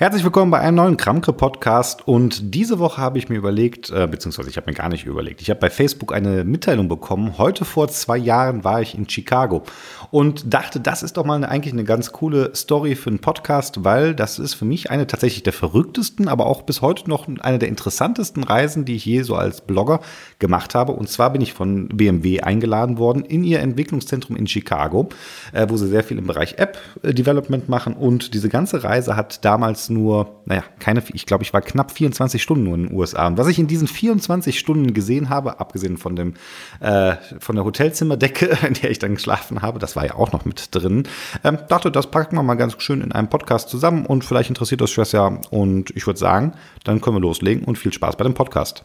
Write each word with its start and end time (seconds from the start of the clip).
Herzlich 0.00 0.24
willkommen 0.24 0.50
bei 0.50 0.60
einem 0.60 0.76
neuen 0.76 0.96
Kramke-Podcast 0.96 2.08
und 2.08 2.54
diese 2.54 2.78
Woche 2.78 3.02
habe 3.02 3.18
ich 3.18 3.28
mir 3.28 3.36
überlegt, 3.36 3.90
äh, 3.90 4.08
beziehungsweise 4.10 4.48
ich 4.48 4.56
habe 4.56 4.70
mir 4.70 4.74
gar 4.74 4.88
nicht 4.88 5.04
überlegt, 5.04 5.42
ich 5.42 5.50
habe 5.50 5.60
bei 5.60 5.68
Facebook 5.68 6.14
eine 6.14 6.42
Mitteilung 6.42 6.88
bekommen. 6.88 7.36
Heute 7.36 7.66
vor 7.66 7.86
zwei 7.88 8.16
Jahren 8.16 8.64
war 8.64 8.80
ich 8.80 8.96
in 8.96 9.06
Chicago 9.06 9.62
und 10.10 10.54
dachte, 10.54 10.80
das 10.80 11.02
ist 11.02 11.18
doch 11.18 11.26
mal 11.26 11.34
eine, 11.34 11.50
eigentlich 11.50 11.74
eine 11.74 11.84
ganz 11.84 12.12
coole 12.12 12.54
Story 12.56 12.94
für 12.94 13.10
einen 13.10 13.18
Podcast, 13.18 13.84
weil 13.84 14.14
das 14.14 14.38
ist 14.38 14.54
für 14.54 14.64
mich 14.64 14.90
eine 14.90 15.06
tatsächlich 15.06 15.42
der 15.42 15.52
verrücktesten, 15.52 16.28
aber 16.28 16.46
auch 16.46 16.62
bis 16.62 16.80
heute 16.80 17.06
noch 17.10 17.28
eine 17.40 17.58
der 17.58 17.68
interessantesten 17.68 18.42
Reisen, 18.42 18.86
die 18.86 18.96
ich 18.96 19.04
je 19.04 19.20
so 19.20 19.36
als 19.36 19.60
Blogger 19.60 20.00
gemacht 20.38 20.74
habe. 20.74 20.92
Und 20.92 21.10
zwar 21.10 21.30
bin 21.30 21.42
ich 21.42 21.52
von 21.52 21.88
BMW 21.88 22.40
eingeladen 22.40 22.96
worden 22.96 23.22
in 23.22 23.44
ihr 23.44 23.60
Entwicklungszentrum 23.60 24.34
in 24.34 24.46
Chicago, 24.46 25.10
äh, 25.52 25.66
wo 25.68 25.76
sie 25.76 25.88
sehr 25.88 26.04
viel 26.04 26.16
im 26.16 26.26
Bereich 26.26 26.54
App-Development 26.56 27.68
machen 27.68 27.92
und 27.92 28.32
diese 28.32 28.48
ganze 28.48 28.82
Reise 28.82 29.14
hat 29.14 29.44
damals 29.44 29.89
nur, 29.90 30.42
naja, 30.46 30.64
keine, 30.78 31.02
ich 31.12 31.26
glaube, 31.26 31.44
ich 31.44 31.52
war 31.52 31.60
knapp 31.60 31.90
24 31.90 32.42
Stunden 32.42 32.64
nur 32.64 32.74
in 32.74 32.86
den 32.86 32.96
USA. 32.96 33.26
Und 33.26 33.38
was 33.38 33.48
ich 33.48 33.58
in 33.58 33.66
diesen 33.66 33.88
24 33.88 34.58
Stunden 34.58 34.94
gesehen 34.94 35.28
habe, 35.28 35.60
abgesehen 35.60 35.96
von 35.96 36.16
dem, 36.16 36.34
äh, 36.80 37.16
von 37.38 37.56
der 37.56 37.64
Hotelzimmerdecke, 37.64 38.46
in 38.66 38.74
der 38.74 38.90
ich 38.90 38.98
dann 38.98 39.14
geschlafen 39.14 39.62
habe, 39.62 39.78
das 39.78 39.96
war 39.96 40.06
ja 40.06 40.14
auch 40.14 40.32
noch 40.32 40.44
mit 40.44 40.74
drin, 40.74 41.04
ähm, 41.44 41.58
dachte, 41.68 41.90
das 41.90 42.10
packen 42.10 42.36
wir 42.36 42.42
mal 42.42 42.54
ganz 42.54 42.80
schön 42.82 43.00
in 43.00 43.12
einem 43.12 43.28
Podcast 43.28 43.68
zusammen 43.68 44.06
und 44.06 44.24
vielleicht 44.24 44.50
interessiert 44.50 44.80
das 44.80 45.12
ja. 45.12 45.40
Und 45.50 45.90
ich 45.96 46.06
würde 46.06 46.18
sagen, 46.18 46.52
dann 46.84 47.00
können 47.00 47.16
wir 47.16 47.20
loslegen 47.20 47.64
und 47.64 47.76
viel 47.76 47.92
Spaß 47.92 48.16
bei 48.16 48.24
dem 48.24 48.34
Podcast. 48.34 48.84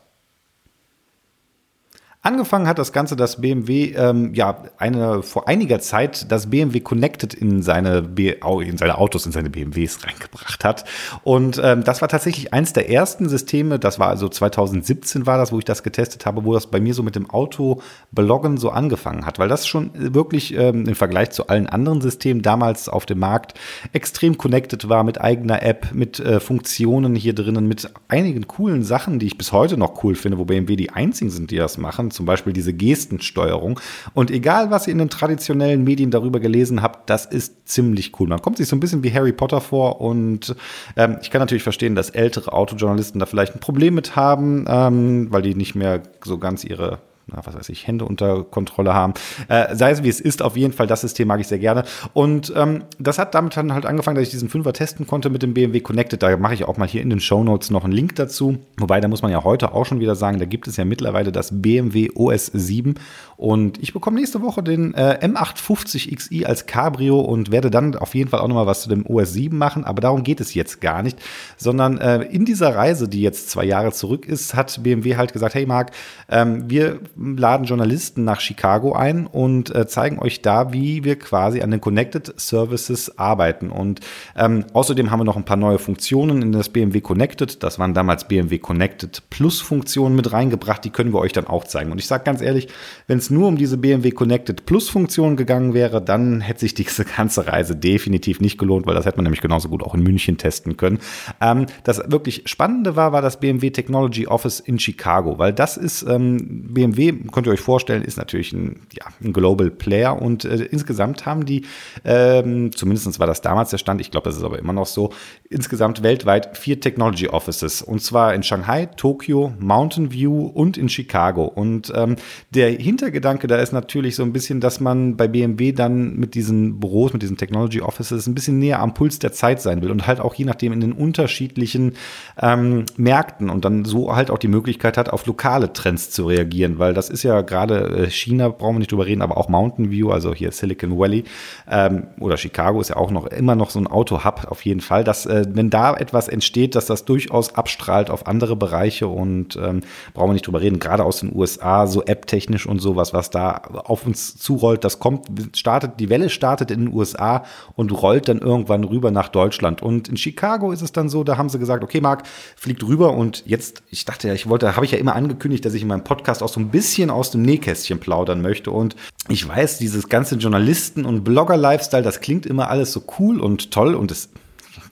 Angefangen 2.26 2.68
hat 2.68 2.80
das 2.80 2.92
Ganze, 2.92 3.16
dass 3.16 3.40
BMW 3.40 3.94
ähm, 3.96 4.34
ja 4.34 4.64
eine 4.80 5.22
vor 5.22 5.48
einiger 5.48 5.80
Zeit 5.80 6.32
das 6.32 6.50
BMW 6.50 6.80
Connected 6.80 7.36
in 7.36 7.62
seine 7.62 8.02
B 8.02 8.34
in 8.64 8.80
seine 8.80 8.98
Autos, 8.98 9.28
in 9.28 9.32
seine 9.32 9.52
BMWs 9.52 10.04
reingebracht 10.04 10.66
hat. 10.66 10.86
Und 11.24 11.62
ähm, 11.64 11.84
das 11.84 12.02
war 12.02 12.10
tatsächlich 12.10 12.52
eins 12.52 12.74
der 12.74 12.90
ersten 12.90 13.30
Systeme. 13.30 13.78
Das 13.78 14.00
war 14.00 14.08
also 14.08 14.28
2017 14.28 15.28
war 15.28 15.38
das, 15.38 15.52
wo 15.52 15.60
ich 15.60 15.66
das 15.66 15.84
getestet 15.84 16.26
habe, 16.26 16.46
wo 16.46 16.56
das 16.56 16.66
bei 16.66 16.80
mir 16.80 16.96
so 16.96 17.04
mit 17.04 17.16
dem 17.16 17.30
Auto-Bloggen 17.30 18.58
so 18.58 18.72
angefangen 18.72 19.28
hat, 19.28 19.38
weil 19.38 19.48
das 19.48 19.68
schon 19.68 19.92
wirklich 19.94 20.58
ähm, 20.58 20.88
im 20.88 20.96
Vergleich 20.96 21.30
zu 21.30 21.46
allen 21.46 21.68
anderen 21.68 22.02
Systemen 22.02 22.42
damals 22.42 22.90
auf 22.90 23.06
dem 23.06 23.20
Markt 23.20 23.54
extrem 23.94 24.36
connected 24.36 24.90
war 24.90 25.04
mit 25.04 25.22
eigener 25.22 25.62
App, 25.62 25.94
mit 25.94 26.20
äh, 26.20 26.40
Funktionen 26.40 27.14
hier 27.14 27.36
drinnen, 27.36 27.68
mit 27.68 27.88
einigen 28.08 28.48
coolen 28.48 28.82
Sachen, 28.82 29.20
die 29.20 29.28
ich 29.28 29.38
bis 29.38 29.52
heute 29.52 29.78
noch 29.78 30.04
cool 30.04 30.16
finde, 30.16 30.40
wo 30.40 30.46
BMW 30.46 30.76
die 30.76 30.90
einzigen 30.90 31.30
sind, 31.30 31.52
die 31.52 31.58
das 31.58 31.78
machen 31.78 32.15
zum 32.16 32.26
Beispiel 32.26 32.54
diese 32.54 32.74
Gestensteuerung. 32.74 33.80
Und 34.14 34.32
egal, 34.32 34.72
was 34.72 34.88
ihr 34.88 34.94
in 34.94 35.00
den 35.00 35.10
traditionellen 35.10 35.84
Medien 35.84 36.12
darüber 36.12 36.40
gelesen 36.40 36.82
habt, 36.82 37.10
das 37.10 37.26
ist 37.26 37.68
ziemlich 37.68 38.20
cool. 38.20 38.28
Man 38.28 38.42
kommt 38.42 38.58
sich 38.58 38.68
so 38.68 38.76
ein 38.76 38.80
bisschen 38.80 39.04
wie 39.04 39.14
Harry 39.14 39.34
Potter 39.34 39.62
vor 39.62 40.02
und 40.02 40.56
ähm, 40.96 41.18
ich 41.22 41.30
kann 41.30 41.42
natürlich 41.42 41.64
verstehen, 41.64 41.96
dass 41.96 42.10
ältere 42.10 42.54
Autojournalisten 42.54 43.20
da 43.20 43.26
vielleicht 43.26 43.56
ein 43.56 43.60
Problem 43.60 43.94
mit 43.94 44.16
haben, 44.16 44.66
ähm, 44.68 45.28
weil 45.32 45.42
die 45.42 45.56
nicht 45.56 45.76
mehr 45.76 46.02
so 46.24 46.38
ganz 46.38 46.64
ihre 46.64 47.00
na, 47.28 47.42
was 47.44 47.56
weiß 47.56 47.70
ich, 47.70 47.88
Hände 47.88 48.06
unter 48.06 48.44
Kontrolle 48.44 48.94
haben. 48.94 49.14
Äh, 49.48 49.76
sei 49.76 49.92
es 49.92 50.04
wie 50.04 50.10
es 50.10 50.22
ist, 50.22 50.44
auf 50.44 50.56
jeden 50.56 50.74
Fall, 50.74 50.86
das 50.86 51.02
System 51.02 51.28
mag 51.28 51.40
ich 51.40 51.48
sehr 51.48 51.58
gerne. 51.58 51.84
Und 52.14 52.54
ähm, 52.56 52.84
das 53.00 53.18
hat 53.18 53.34
damit 53.34 53.58
dann 53.58 53.74
halt 53.74 53.86
angefangen, 53.86 54.16
dass 54.16 54.24
ich 54.24 54.30
diesen 54.30 54.50
Fünfer 54.50 54.74
testen 54.74 55.08
konnte 55.08 55.32
mit 55.32 55.42
dem 55.42 55.56
BMW 55.56 55.80
Connected. 55.80 56.22
Da 56.22 56.38
mache 56.38 56.54
ich 56.54 56.66
auch 56.66 56.78
mal 56.78 56.88
hier 56.88 57.02
in 57.02 57.10
den 57.10 57.20
Show 57.20 57.44
Notes 57.44 57.72
noch 57.72 57.84
einen 57.84 57.94
Link 57.94 58.16
dazu. 58.16 58.60
Wobei, 58.78 59.02
da 59.02 59.08
muss 59.08 59.24
man 59.24 59.32
ja 59.32 59.44
heute 59.44 59.74
auch 59.74 59.86
schon 59.86 60.00
wieder 60.00 60.16
sagen, 60.16 60.38
da 60.38 60.46
gibt 60.46 60.68
es 60.68 60.78
ja 60.78 60.86
mittlerweile 60.86 61.32
das 61.32 61.62
BMW 61.62 62.10
OS 62.14 62.46
7. 62.46 62.94
Und 63.38 63.82
ich 63.82 63.94
bekomme 63.94 64.20
nächste 64.20 64.42
Woche 64.44 64.62
den 64.62 64.94
äh, 64.94 65.20
M850 65.24 66.16
Xi 66.16 66.46
als 66.46 66.68
Cabrio 66.68 67.20
und 67.20 67.52
werde 67.52 67.72
dann 67.72 67.96
auf 67.96 68.14
jeden 68.14 68.30
Fall 68.30 68.40
auch 68.40 68.48
nochmal 68.48 68.68
was 68.68 68.84
zu 68.84 68.90
dem 68.90 69.06
OS 69.06 69.34
7 69.34 69.58
machen. 69.58 69.84
Aber 69.84 70.00
darum 70.00 70.24
geht 70.24 70.42
es 70.42 70.54
jetzt 70.54 70.80
gar 70.80 71.02
nicht, 71.02 71.20
sondern 71.58 71.98
äh, 71.98 72.22
in 72.24 72.46
dieser 72.46 72.76
Reise, 72.76 73.10
die 73.10 73.22
jetzt 73.22 73.50
zwei 73.50 73.66
Jahre 73.66 73.92
zurück 73.92 74.28
ist, 74.28 74.54
hat 74.54 74.84
BMW 74.84 75.16
halt 75.18 75.34
gesagt, 75.34 75.56
hey 75.56 75.66
Marc, 75.66 75.92
ähm, 76.30 76.70
wir 76.70 77.00
laden 77.18 77.66
Journalisten 77.66 78.24
nach 78.26 78.42
Chicago 78.42 78.94
ein 78.94 79.26
und 79.26 79.74
äh, 79.74 79.88
zeigen 79.88 80.20
euch 80.20 80.42
da, 80.42 80.74
wie 80.74 81.04
wir 81.04 81.18
quasi 81.18 81.62
an 81.62 81.72
den 81.72 81.80
Connected 81.80 82.34
Services 82.40 83.18
arbeiten. 83.18 83.70
Und 83.70 84.02
ähm, 84.36 84.66
außerdem 84.74 85.12
haben 85.12 85.22
wir 85.22 85.24
noch 85.24 85.38
ein 85.38 85.46
paar 85.46 85.58
neue 85.58 85.80
Funktionen 85.80 86.42
in 86.42 86.52
das 86.52 86.70
BMW 86.70 87.00
Connected. 87.00 87.64
Das 87.64 87.80
waren 87.80 87.94
damals 87.94 88.28
BMW 88.28 88.58
Connected 88.58 89.24
Plus 89.30 89.62
Funktionen 89.62 90.16
mit 90.16 90.34
reingebracht. 90.34 90.84
Die 90.84 90.90
können 90.90 91.14
wir 91.14 91.20
euch 91.20 91.32
dann 91.32 91.48
auch 91.48 91.64
zeigen. 91.64 91.92
Und 91.92 92.00
ich 92.00 92.08
sage 92.08 92.26
ganz 92.26 92.42
ehrlich, 92.42 92.68
wenn 93.08 93.18
es 93.18 93.30
nur 93.30 93.48
um 93.48 93.56
diese 93.56 93.78
BMW 93.78 94.12
Connected 94.12 94.66
Plus 94.66 94.90
Funktion 94.90 95.38
gegangen 95.38 95.74
wäre, 95.74 96.02
dann 96.02 96.42
hätte 96.42 96.62
sich 96.62 96.74
diese 96.74 97.06
ganze 97.18 97.48
Reise 97.48 97.78
definitiv 97.78 98.42
nicht 98.42 98.58
gelohnt, 98.58 98.88
weil 98.88 98.96
das 98.96 99.06
hätte 99.06 99.18
man 99.18 99.24
nämlich 99.24 99.42
genauso 99.42 99.70
gut 99.70 99.84
auch 99.84 99.96
in 99.96 100.04
München 100.04 100.38
testen 100.38 100.76
können. 100.76 101.00
Ähm, 101.40 101.68
das 101.86 102.02
wirklich 102.12 102.44
Spannende 102.46 102.98
war, 102.98 103.14
war 103.14 103.22
das 103.22 103.40
BMW 103.40 103.70
Technology 103.70 104.28
Office 104.28 104.60
in 104.60 104.80
Chicago, 104.80 105.40
weil 105.40 105.54
das 105.54 105.78
ist 105.78 106.04
ähm, 106.04 106.74
BMW 106.74 107.05
könnt 107.14 107.48
ihr 107.48 107.54
euch 107.54 107.62
vorstellen, 107.62 108.02
ist 108.04 108.18
natürlich 108.18 108.54
ein, 108.54 108.82
ja, 108.94 109.06
ein 109.24 109.34
Global 109.34 109.70
Player. 109.70 110.22
Und 110.22 110.46
äh, 110.46 110.66
insgesamt 110.66 111.26
haben 111.26 111.46
die, 111.46 111.66
ähm, 112.04 112.72
zumindest 112.74 113.20
war 113.20 113.28
das 113.28 113.42
damals 113.42 113.70
der 113.70 113.78
Stand, 113.78 114.02
ich 114.02 114.12
glaube, 114.12 114.30
das 114.30 114.38
ist 114.38 114.44
aber 114.44 114.60
immer 114.60 114.74
noch 114.74 114.86
so, 114.86 115.12
insgesamt 115.50 116.04
weltweit 116.04 116.58
vier 116.58 116.80
Technology 116.80 117.28
Offices. 117.28 117.82
Und 117.82 118.02
zwar 118.02 118.34
in 118.34 118.44
Shanghai, 118.44 118.86
Tokio, 118.86 119.54
Mountain 119.60 120.12
View 120.12 120.46
und 120.48 120.78
in 120.78 120.90
Chicago. 120.90 121.46
Und 121.46 121.92
ähm, 121.96 122.16
der 122.52 122.70
Hintergedanke 122.72 123.48
da 123.48 123.58
ist 123.58 123.74
natürlich 123.74 124.16
so 124.16 124.24
ein 124.24 124.34
bisschen, 124.34 124.60
dass 124.60 124.80
man 124.80 125.18
bei 125.18 125.28
BMW 125.28 125.72
dann 125.72 126.16
mit 126.16 126.36
diesen 126.36 126.80
Büros, 126.80 127.14
mit 127.14 127.22
diesen 127.22 127.38
Technology 127.38 127.82
Offices 127.82 128.28
ein 128.28 128.36
bisschen 128.36 128.60
näher 128.60 128.80
am 128.80 128.94
Puls 128.94 129.20
der 129.20 129.34
Zeit 129.34 129.62
sein 129.62 129.82
will. 129.82 129.92
Und 129.92 130.08
halt 130.08 130.20
auch 130.20 130.34
je 130.34 130.46
nachdem 130.46 130.74
in 130.74 130.82
den 130.82 130.94
unterschiedlichen 130.94 131.94
ähm, 132.42 132.86
Märkten. 132.98 133.50
Und 133.50 133.66
dann 133.66 133.86
so 133.86 134.16
halt 134.16 134.32
auch 134.32 134.40
die 134.40 134.48
Möglichkeit 134.48 134.98
hat, 134.98 135.10
auf 135.10 135.26
lokale 135.26 135.74
Trends 135.74 136.10
zu 136.10 136.26
reagieren, 136.26 136.80
weil 136.80 136.94
das 136.96 137.10
ist 137.10 137.24
ja 137.24 137.42
gerade 137.42 138.06
äh, 138.06 138.10
China, 138.10 138.50
brauchen 138.50 138.76
wir 138.76 138.80
nicht 138.80 138.92
drüber 138.92 139.06
reden, 139.06 139.22
aber 139.22 139.38
auch 139.38 139.50
Mountain 139.50 139.92
View, 139.92 140.10
also 140.10 140.34
hier 140.34 140.52
Silicon 140.52 140.98
Valley 140.98 141.24
ähm, 141.70 142.08
oder 142.20 142.38
Chicago 142.38 142.82
ist 142.82 142.90
ja 142.90 142.98
auch 142.98 143.12
noch 143.12 143.28
immer 143.28 143.56
noch 143.56 143.70
so 143.70 143.80
ein 143.80 143.88
Auto-Hub 143.88 144.48
auf 144.50 144.66
jeden 144.66 144.82
Fall, 144.82 145.04
dass 145.04 145.26
äh, 145.26 145.46
wenn 145.50 145.70
da 145.70 145.94
etwas 145.96 146.28
entsteht, 146.28 146.76
dass 146.76 146.86
das 146.86 147.06
durchaus 147.06 147.56
abstrahlt 147.56 148.10
auf 148.10 148.28
andere 148.28 148.56
Bereiche 148.56 149.08
und 149.08 149.56
ähm, 149.58 149.82
brauchen 150.14 150.30
wir 150.30 150.34
nicht 150.34 150.48
drüber 150.48 150.62
reden, 150.62 150.80
gerade 150.80 151.04
aus 151.04 151.20
den 151.20 151.36
USA, 151.36 151.88
so 151.88 152.04
app-technisch 152.04 152.66
und 152.66 152.80
sowas, 152.80 153.14
was 153.14 153.30
da 153.30 153.62
auf 153.86 154.06
uns 154.06 154.38
zurollt, 154.38 154.84
das 154.84 155.00
kommt, 155.00 155.28
startet, 155.56 156.00
die 156.00 156.10
Welle 156.10 156.30
startet 156.30 156.72
in 156.72 156.86
den 156.86 156.94
USA 156.94 157.44
und 157.76 157.92
rollt 157.92 158.28
dann 158.28 158.40
irgendwann 158.40 158.84
rüber 158.84 159.12
nach 159.12 159.30
Deutschland. 159.30 159.82
Und 159.82 160.08
in 160.08 160.18
Chicago 160.18 160.72
ist 160.72 160.82
es 160.82 160.92
dann 160.92 161.10
so, 161.10 161.24
da 161.24 161.38
haben 161.38 161.50
sie 161.50 161.60
gesagt, 161.60 161.84
okay, 161.84 162.02
Marc, 162.02 162.24
fliegt 162.56 162.84
rüber 162.84 163.14
und 163.14 163.44
jetzt, 163.46 163.84
ich 163.90 164.06
dachte 164.06 164.28
ja, 164.28 164.34
ich 164.34 164.48
wollte, 164.48 164.76
habe 164.76 164.86
ich 164.86 164.92
ja 164.92 164.98
immer 164.98 165.16
angekündigt, 165.16 165.66
dass 165.66 165.74
ich 165.74 165.82
in 165.82 165.88
meinem 165.88 166.04
Podcast 166.04 166.42
auch 166.42 166.50
so 166.50 166.60
ein 166.60 166.70
bisschen 166.70 166.85
bisschen 166.86 167.10
aus 167.10 167.32
dem 167.32 167.42
Nähkästchen 167.42 168.00
plaudern 168.00 168.44
möchte. 168.44 168.70
Und 168.70 168.96
ich 169.28 169.48
weiß, 169.48 169.80
dieses 169.80 170.08
ganze 170.08 170.36
Journalisten- 170.36 171.04
und 171.04 171.24
Blogger-Lifestyle, 171.24 172.04
das 172.04 172.22
klingt 172.22 172.46
immer 172.46 172.70
alles 172.70 172.92
so 172.92 173.04
cool 173.18 173.40
und 173.40 173.72
toll 173.72 173.96
und 173.96 174.12
es 174.12 174.30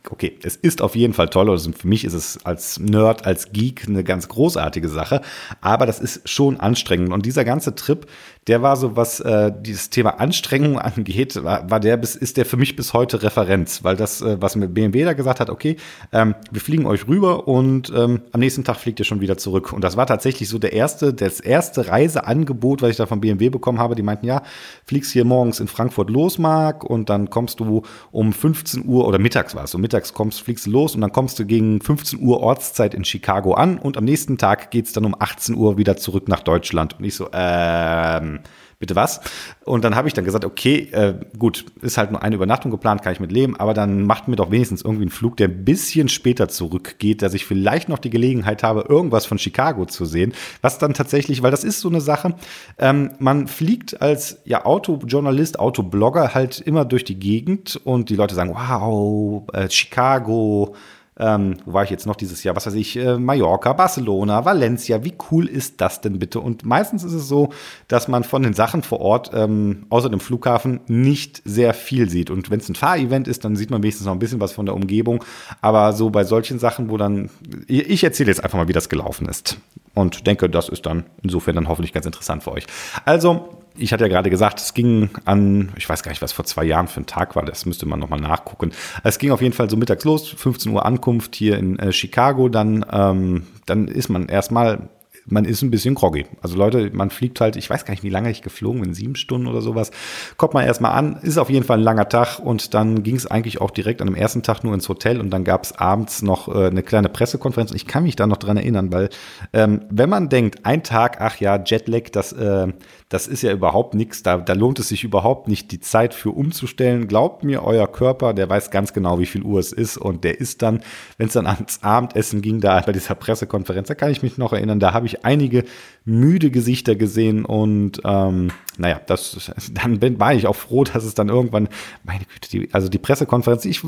okay, 0.09 0.37
es 0.43 0.55
ist 0.55 0.81
auf 0.81 0.95
jeden 0.95 1.13
Fall 1.13 1.29
toll. 1.29 1.49
Also 1.49 1.71
für 1.71 1.87
mich 1.87 2.03
ist 2.03 2.13
es 2.13 2.43
als 2.45 2.79
Nerd, 2.79 3.25
als 3.25 3.51
Geek 3.51 3.85
eine 3.87 4.03
ganz 4.03 4.27
großartige 4.27 4.89
Sache. 4.89 5.21
Aber 5.61 5.85
das 5.85 5.99
ist 5.99 6.27
schon 6.27 6.59
anstrengend. 6.59 7.13
Und 7.13 7.25
dieser 7.25 7.45
ganze 7.45 7.75
Trip, 7.75 8.07
der 8.47 8.61
war 8.61 8.75
so, 8.75 8.95
was 8.95 9.19
äh, 9.21 9.51
dieses 9.57 9.89
Thema 9.89 10.19
Anstrengung 10.19 10.77
angeht, 10.77 11.41
war, 11.43 11.69
war 11.69 11.79
der 11.79 11.95
bis, 11.97 12.15
ist 12.15 12.37
der 12.37 12.45
für 12.45 12.57
mich 12.57 12.75
bis 12.75 12.93
heute 12.93 13.23
Referenz, 13.23 13.83
weil 13.83 13.95
das, 13.95 14.21
äh, 14.21 14.37
was 14.41 14.55
mir 14.55 14.67
BMW 14.67 15.05
da 15.05 15.13
gesagt 15.13 15.39
hat, 15.39 15.49
okay, 15.49 15.77
ähm, 16.11 16.35
wir 16.51 16.59
fliegen 16.59 16.85
euch 16.85 17.07
rüber 17.07 17.47
und 17.47 17.91
ähm, 17.95 18.21
am 18.31 18.39
nächsten 18.39 18.63
Tag 18.63 18.77
fliegt 18.77 18.99
ihr 18.99 19.05
schon 19.05 19.21
wieder 19.21 19.37
zurück. 19.37 19.71
Und 19.71 19.83
das 19.83 19.95
war 19.95 20.05
tatsächlich 20.07 20.49
so 20.49 20.59
der 20.59 20.73
erste, 20.73 21.13
das 21.13 21.39
erste 21.39 21.87
Reiseangebot, 21.87 22.81
was 22.81 22.91
ich 22.91 22.97
da 22.97 23.05
von 23.05 23.21
BMW 23.21 23.49
bekommen 23.49 23.79
habe. 23.79 23.95
Die 23.95 24.03
meinten, 24.03 24.25
ja, 24.25 24.41
fliegst 24.85 25.13
hier 25.13 25.23
morgens 25.23 25.61
in 25.61 25.67
Frankfurt 25.67 26.09
los, 26.09 26.37
Marc, 26.37 26.83
und 26.83 27.09
dann 27.09 27.29
kommst 27.29 27.61
du 27.61 27.83
um 28.11 28.33
15 28.33 28.85
Uhr 28.85 29.07
oder 29.07 29.19
mittags 29.19 29.55
war 29.55 29.63
es, 29.63 29.71
so 29.71 29.77
mittags 29.77 30.13
kommst, 30.13 30.41
fliegst 30.41 30.67
los 30.67 30.95
und 30.95 31.01
dann 31.01 31.13
kommst 31.13 31.39
du 31.39 31.45
gegen 31.45 31.79
15 31.79 32.19
Uhr 32.19 32.41
Ortszeit 32.41 32.93
in 32.93 33.05
Chicago 33.05 33.53
an 33.53 33.78
und 33.78 33.97
am 33.97 34.03
nächsten 34.03 34.37
Tag 34.37 34.72
geht's 34.72 34.91
dann 34.91 35.05
um 35.05 35.16
18 35.17 35.55
Uhr 35.55 35.78
wieder 35.78 35.96
zurück 35.96 36.28
nach 36.28 36.41
Deutschland. 36.41 36.99
Und 36.99 37.05
ich 37.05 37.16
so, 37.16 37.29
ähm, 37.31 38.33
bitte 38.80 38.96
was? 38.96 39.22
Und 39.66 39.84
dann 39.84 39.96
habe 39.96 40.08
ich 40.08 40.14
dann 40.14 40.26
gesagt, 40.26 40.44
okay, 40.44 40.90
äh, 40.91 41.16
gut, 41.38 41.66
ist 41.82 41.97
halt 41.97 42.12
nur 42.12 42.22
eine 42.22 42.35
Übernachtung 42.35 42.70
geplant, 42.70 43.02
kann 43.02 43.14
ich 43.14 43.20
mit 43.20 43.32
leben, 43.32 43.56
aber 43.58 43.74
dann 43.74 44.06
macht 44.06 44.28
mir 44.28 44.35
doch 44.35 44.52
wenigstens 44.52 44.82
irgendwie 44.82 45.03
einen 45.03 45.12
Flug, 45.12 45.38
der 45.38 45.47
ein 45.47 45.64
bisschen 45.64 46.09
später 46.09 46.50
zurückgeht, 46.50 47.22
dass 47.22 47.34
ich 47.34 47.46
vielleicht 47.46 47.88
noch 47.88 48.00
die 48.00 48.09
Gelegenheit 48.09 48.62
habe, 48.64 48.85
irgendwas 48.90 49.26
von 49.26 49.38
Chicago 49.38 49.85
zu 49.85 50.06
sehen. 50.06 50.34
Was 50.62 50.80
dann 50.80 50.94
tatsächlich, 50.94 51.41
weil 51.41 51.52
das 51.52 51.64
ist 51.64 51.80
so 51.80 51.90
eine 51.90 52.02
Sache, 52.02 52.35
ähm, 52.78 53.12
man 53.20 53.47
fliegt 53.47 54.02
als 54.02 54.40
ja, 54.46 54.66
Autojournalist, 54.66 55.59
Autoblogger 55.59 56.34
halt 56.34 56.59
immer 56.59 56.85
durch 56.85 57.03
die 57.06 57.20
Gegend 57.20 57.80
und 57.84 58.09
die 58.09 58.16
Leute 58.16 58.35
sagen, 58.35 58.53
wow, 58.53 59.44
äh, 59.53 59.70
Chicago, 59.70 60.76
ähm, 61.19 61.57
wo 61.65 61.73
war 61.73 61.83
ich 61.83 61.89
jetzt 61.89 62.07
noch 62.07 62.15
dieses 62.15 62.43
Jahr? 62.43 62.55
Was 62.55 62.65
weiß 62.65 62.73
ich, 62.73 62.97
äh, 62.97 63.17
Mallorca, 63.17 63.73
Barcelona, 63.73 64.45
Valencia. 64.45 65.03
Wie 65.03 65.13
cool 65.31 65.47
ist 65.47 65.79
das 65.79 66.01
denn 66.01 66.17
bitte? 66.19 66.39
Und 66.39 66.65
meistens 66.65 67.03
ist 67.03 67.13
es 67.13 67.27
so, 67.27 67.49
dass 67.87 68.07
man 68.07 68.23
von 68.23 68.41
den 68.41 68.53
Sachen 68.53 68.81
vor 68.81 68.99
Ort, 68.99 69.31
ähm, 69.33 69.85
außer 69.89 70.09
dem 70.09 70.19
Flughafen, 70.19 70.79
nicht 70.87 71.41
sehr 71.45 71.73
viel 71.73 72.09
sieht. 72.09 72.29
Und 72.29 72.49
wenn 72.49 72.59
es 72.59 72.69
ein 72.69 72.75
Fahrevent 72.75 73.27
ist, 73.27 73.45
dann 73.45 73.55
sieht 73.55 73.69
man 73.69 73.83
wenigstens 73.83 74.07
noch 74.07 74.13
ein 74.13 74.19
bisschen 74.19 74.39
was 74.39 74.53
von 74.53 74.65
der 74.65 74.75
Umgebung. 74.75 75.23
Aber 75.61 75.93
so 75.93 76.09
bei 76.09 76.23
solchen 76.23 76.57
Sachen, 76.57 76.89
wo 76.89 76.97
dann, 76.97 77.29
ich 77.67 78.03
erzähle 78.03 78.29
jetzt 78.29 78.43
einfach 78.43 78.57
mal, 78.57 78.67
wie 78.67 78.73
das 78.73 78.89
gelaufen 78.89 79.27
ist. 79.27 79.57
Und 79.93 80.25
denke, 80.25 80.49
das 80.49 80.69
ist 80.69 80.85
dann 80.87 81.05
insofern 81.21 81.55
dann 81.55 81.67
hoffentlich 81.67 81.93
ganz 81.93 82.07
interessant 82.07 82.43
für 82.43 82.51
euch. 82.51 82.65
Also, 83.05 83.62
ich 83.75 83.93
hatte 83.93 84.03
ja 84.03 84.08
gerade 84.08 84.29
gesagt, 84.29 84.59
es 84.59 84.73
ging 84.73 85.09
an, 85.25 85.72
ich 85.75 85.87
weiß 85.87 86.03
gar 86.03 86.11
nicht, 86.11 86.22
was 86.22 86.31
vor 86.31 86.46
zwei 86.46 86.64
Jahren 86.64 86.87
für 86.87 87.02
ein 87.02 87.05
Tag 87.05 87.35
war, 87.35 87.43
das 87.43 87.66
müsste 87.66 87.85
man 87.85 87.99
nochmal 87.99 88.20
nachgucken. 88.20 88.72
Es 89.03 89.20
ging 89.20 89.31
auf 89.31 89.41
jeden 89.41 89.53
Fall 89.53 89.70
so 89.70 89.78
mittags 89.78 90.03
los, 90.03 90.29
15 90.29 90.72
Uhr 90.72 90.85
Ankunft 90.85 91.35
hier 91.35 91.58
in 91.58 91.79
äh, 91.79 91.91
Chicago, 91.91 92.49
dann, 92.49 92.85
ähm, 92.91 93.47
dann 93.66 93.87
ist 93.87 94.09
man 94.09 94.28
erstmal 94.28 94.90
man 95.25 95.46
ist 95.46 95.61
ein 95.61 95.72
bisschen 95.72 95.96
groggy. 95.96 96.25
Also 96.41 96.58
Leute, 96.58 96.91
man 96.93 97.09
fliegt 97.09 97.40
halt, 97.40 97.55
ich 97.55 97.70
weiß 97.70 97.85
gar 97.85 97.91
nicht, 97.91 98.03
wie 98.03 98.09
lange 98.09 98.29
ich 98.29 98.41
geflogen 98.41 98.81
bin, 98.81 98.93
sieben 98.93 99.16
Stunden 99.16 99.47
oder 99.47 99.61
sowas. 99.61 99.91
Kommt 100.37 100.53
man 100.53 100.66
erstmal 100.66 100.91
an, 100.91 101.17
ist 101.22 101.37
auf 101.37 101.49
jeden 101.49 101.66
Fall 101.66 101.78
ein 101.78 101.84
langer 101.84 102.09
Tag 102.09 102.40
und 102.40 102.73
dann 102.73 103.03
ging 103.03 103.16
es 103.16 103.25
eigentlich 103.25 103.61
auch 103.61 103.72
direkt 103.72 104.02
an 104.02 104.08
dem 104.08 104.16
ersten 104.16 104.43
Tag 104.43 104.64
nur 104.64 104.73
ins 104.73 104.90
Hotel 104.90 105.20
und 105.20 105.29
dann 105.29 105.43
gab 105.43 105.64
es 105.64 105.73
abends 105.73 106.22
noch 106.22 106.47
äh, 106.47 106.67
eine 106.67 106.84
kleine 106.84 107.09
Pressekonferenz. 107.09 107.72
Ich 107.72 107.87
kann 107.87 108.03
mich 108.03 108.16
da 108.16 108.28
noch 108.28 108.37
dran 108.37 108.58
erinnern, 108.58 108.91
weil 108.91 109.09
ähm, 109.53 109.81
wenn 109.90 110.09
man 110.09 110.29
denkt, 110.29 110.66
ein 110.66 110.84
Tag, 110.84 111.17
ach 111.22 111.40
ja, 111.40 111.61
Jetlag, 111.64 112.09
das, 112.11 112.34
äh, 112.34 112.67
das 113.09 113.28
ist 113.28 113.43
ja 113.43 113.52
überhaupt 113.52 113.93
nichts, 113.93 114.23
da, 114.23 114.37
da 114.37 114.53
lohnt 114.53 114.79
es 114.79 114.90
sich 114.90 115.03
überhaupt 115.03 115.47
nicht, 115.47 115.72
die 115.72 115.79
Zeit 115.79 116.14
für 116.14 116.31
umzustellen. 116.31 117.08
Glaubt 117.08 117.43
mir, 117.43 117.64
euer 117.64 117.87
Körper, 117.87 118.34
der 118.34 118.49
weiß 118.49 118.72
ganz 118.72 118.93
genau, 118.93 119.20
wie 119.20 119.25
viel 119.25 119.43
Uhr 119.43 119.59
es 119.59 119.72
ist 119.72 119.97
und 119.97 120.23
der 120.23 120.40
ist 120.40 120.61
dann, 120.61 120.81
wenn 121.17 121.28
es 121.28 121.34
dann 121.34 121.47
ans 121.47 121.79
Abendessen 121.81 122.41
ging, 122.41 122.59
da 122.59 122.81
bei 122.81 122.91
dieser 122.91 123.16
Pressekonferenz, 123.16 123.87
da 123.87 123.96
kann 123.96 124.11
ich 124.11 124.23
mich 124.23 124.37
noch 124.37 124.52
erinnern, 124.52 124.79
da 124.79 124.93
habe 124.93 125.05
ich 125.05 125.12
einige 125.21 125.63
müde 126.05 126.51
Gesichter 126.51 126.95
gesehen 126.95 127.45
und 127.45 128.01
ähm, 128.03 128.51
naja, 128.77 128.99
das, 129.05 129.51
dann 129.73 129.99
bin, 129.99 130.19
war 130.19 130.33
ich 130.33 130.47
auch 130.47 130.55
froh, 130.55 130.83
dass 130.83 131.03
es 131.03 131.13
dann 131.13 131.29
irgendwann, 131.29 131.69
meine 132.03 132.25
Güte, 132.25 132.49
die, 132.51 132.73
also 132.73 132.89
die 132.89 132.97
Pressekonferenz, 132.97 133.65
ich, 133.65 133.81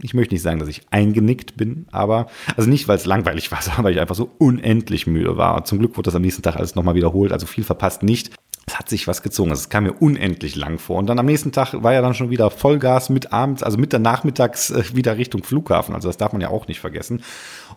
ich 0.00 0.14
möchte 0.14 0.34
nicht 0.34 0.42
sagen, 0.42 0.58
dass 0.58 0.68
ich 0.68 0.82
eingenickt 0.90 1.56
bin, 1.56 1.86
aber, 1.90 2.26
also 2.56 2.70
nicht, 2.70 2.88
weil 2.88 2.96
es 2.96 3.06
langweilig 3.06 3.50
war, 3.52 3.62
sondern 3.62 3.84
weil 3.84 3.92
ich 3.92 4.00
einfach 4.00 4.14
so 4.14 4.30
unendlich 4.38 5.06
müde 5.06 5.36
war. 5.36 5.64
Zum 5.64 5.78
Glück 5.78 5.96
wurde 5.96 6.06
das 6.06 6.14
am 6.14 6.22
nächsten 6.22 6.42
Tag 6.42 6.56
alles 6.56 6.74
nochmal 6.74 6.94
wiederholt, 6.94 7.32
also 7.32 7.46
viel 7.46 7.64
verpasst 7.64 8.02
nicht 8.02 8.32
hat 8.82 8.88
sich 8.88 9.06
was 9.06 9.22
gezogen. 9.22 9.50
Also 9.50 9.60
es 9.60 9.68
kam 9.68 9.84
mir 9.84 9.92
unendlich 9.92 10.56
lang 10.56 10.78
vor. 10.78 10.98
Und 10.98 11.06
dann 11.06 11.18
am 11.20 11.26
nächsten 11.26 11.52
Tag 11.52 11.72
war 11.84 11.92
ja 11.92 12.02
dann 12.02 12.14
schon 12.14 12.30
wieder 12.30 12.50
Vollgas 12.50 13.10
mit 13.10 13.32
abends, 13.32 13.62
also 13.62 13.78
mit 13.78 13.92
der 13.92 14.00
Nachmittags 14.00 14.70
äh, 14.70 14.82
wieder 14.92 15.16
Richtung 15.16 15.44
Flughafen. 15.44 15.94
Also 15.94 16.08
das 16.08 16.16
darf 16.16 16.32
man 16.32 16.40
ja 16.40 16.48
auch 16.48 16.66
nicht 16.66 16.80
vergessen. 16.80 17.22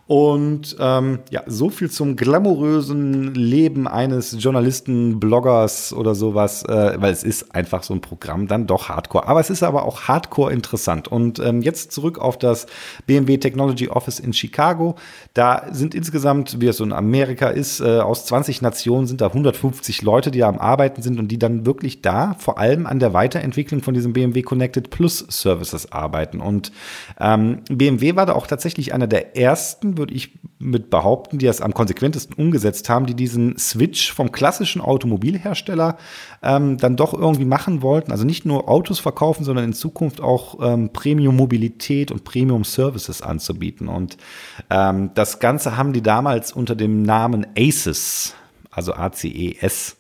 Und 0.08 0.76
ähm, 0.80 1.20
ja, 1.30 1.44
so 1.46 1.70
viel 1.70 1.92
zum 1.92 2.16
glamourösen 2.16 3.36
Leben 3.36 3.88
eines 3.88 4.36
Journalisten, 4.40 5.20
Bloggers 5.20 5.94
oder 5.94 6.16
sowas, 6.16 6.64
äh, 6.64 6.96
weil 6.98 7.14
es 7.14 7.24
ist 7.24 7.54
einfach 7.54 7.84
so 7.84 7.94
ein 7.94 8.02
Programm 8.02 8.48
dann 8.48 8.66
doch 8.66 8.90
Hardcore. 8.90 9.28
Aber 9.28 9.40
es 9.40 9.52
ist 9.52 9.62
aber 9.62 9.86
auch 9.86 10.08
Hardcore 10.08 10.52
interessant. 10.52 11.08
Und 11.08 11.38
ähm, 11.38 11.62
jetzt 11.62 11.92
zurück 11.92 12.18
auf 12.18 12.40
das 12.40 12.66
BMW 13.06 13.38
Technology 13.38 13.90
Office 13.90 14.20
in 14.20 14.34
Chicago. 14.34 14.96
Da 15.36 15.68
sind 15.72 15.94
insgesamt, 15.94 16.62
wie 16.62 16.68
es 16.68 16.78
so 16.78 16.84
in 16.84 16.94
Amerika 16.94 17.50
ist, 17.50 17.80
äh, 17.80 18.00
aus 18.00 18.26
20 18.26 18.64
Nationen 18.64 19.06
sind 19.06 19.22
da 19.22 19.28
150 19.28 20.02
Leute, 20.02 20.32
die 20.32 20.40
da 20.40 20.48
am 20.48 20.58
Arbeiten 20.58 20.95
sind 21.02 21.20
und 21.20 21.30
die 21.30 21.40
dann 21.40 21.66
wirklich 21.66 22.02
da 22.02 22.36
vor 22.40 22.58
allem 22.58 22.86
an 22.86 23.00
der 23.00 23.14
Weiterentwicklung 23.14 23.82
von 23.82 23.94
diesem 23.94 24.14
BMW 24.14 24.42
Connected 24.42 24.90
Plus 24.90 25.20
Services 25.30 25.92
arbeiten. 25.92 26.40
Und 26.40 26.72
ähm, 27.20 27.62
BMW 27.70 28.16
war 28.16 28.26
da 28.26 28.34
auch 28.34 28.48
tatsächlich 28.48 28.94
einer 28.94 29.08
der 29.08 29.38
ersten, 29.38 29.98
würde 29.98 30.14
ich 30.14 30.40
mit 30.60 30.90
behaupten, 30.90 31.38
die 31.38 31.46
das 31.46 31.62
am 31.62 31.74
konsequentesten 31.74 32.36
umgesetzt 32.36 32.90
haben, 32.90 33.06
die 33.06 33.14
diesen 33.14 33.58
Switch 33.58 34.12
vom 34.12 34.32
klassischen 34.32 34.82
Automobilhersteller 34.82 35.98
ähm, 36.42 36.78
dann 36.78 36.96
doch 36.96 37.14
irgendwie 37.14 37.46
machen 37.46 37.82
wollten. 37.82 38.12
Also 38.12 38.26
nicht 38.26 38.46
nur 38.46 38.70
Autos 38.70 39.00
verkaufen, 39.00 39.44
sondern 39.44 39.66
in 39.66 39.74
Zukunft 39.74 40.22
auch 40.22 40.58
ähm, 40.62 40.92
Premium-Mobilität 40.92 42.12
und 42.12 42.24
Premium-Services 42.24 43.22
anzubieten. 43.22 43.88
Und 43.88 44.18
ähm, 44.70 45.12
das 45.14 45.40
Ganze 45.40 45.78
haben 45.78 45.94
die 45.94 46.02
damals 46.02 46.52
unter 46.52 46.76
dem 46.76 47.04
Namen 47.04 47.46
ACES 47.58 48.34
also 48.76 48.94
ACES, 48.94 49.96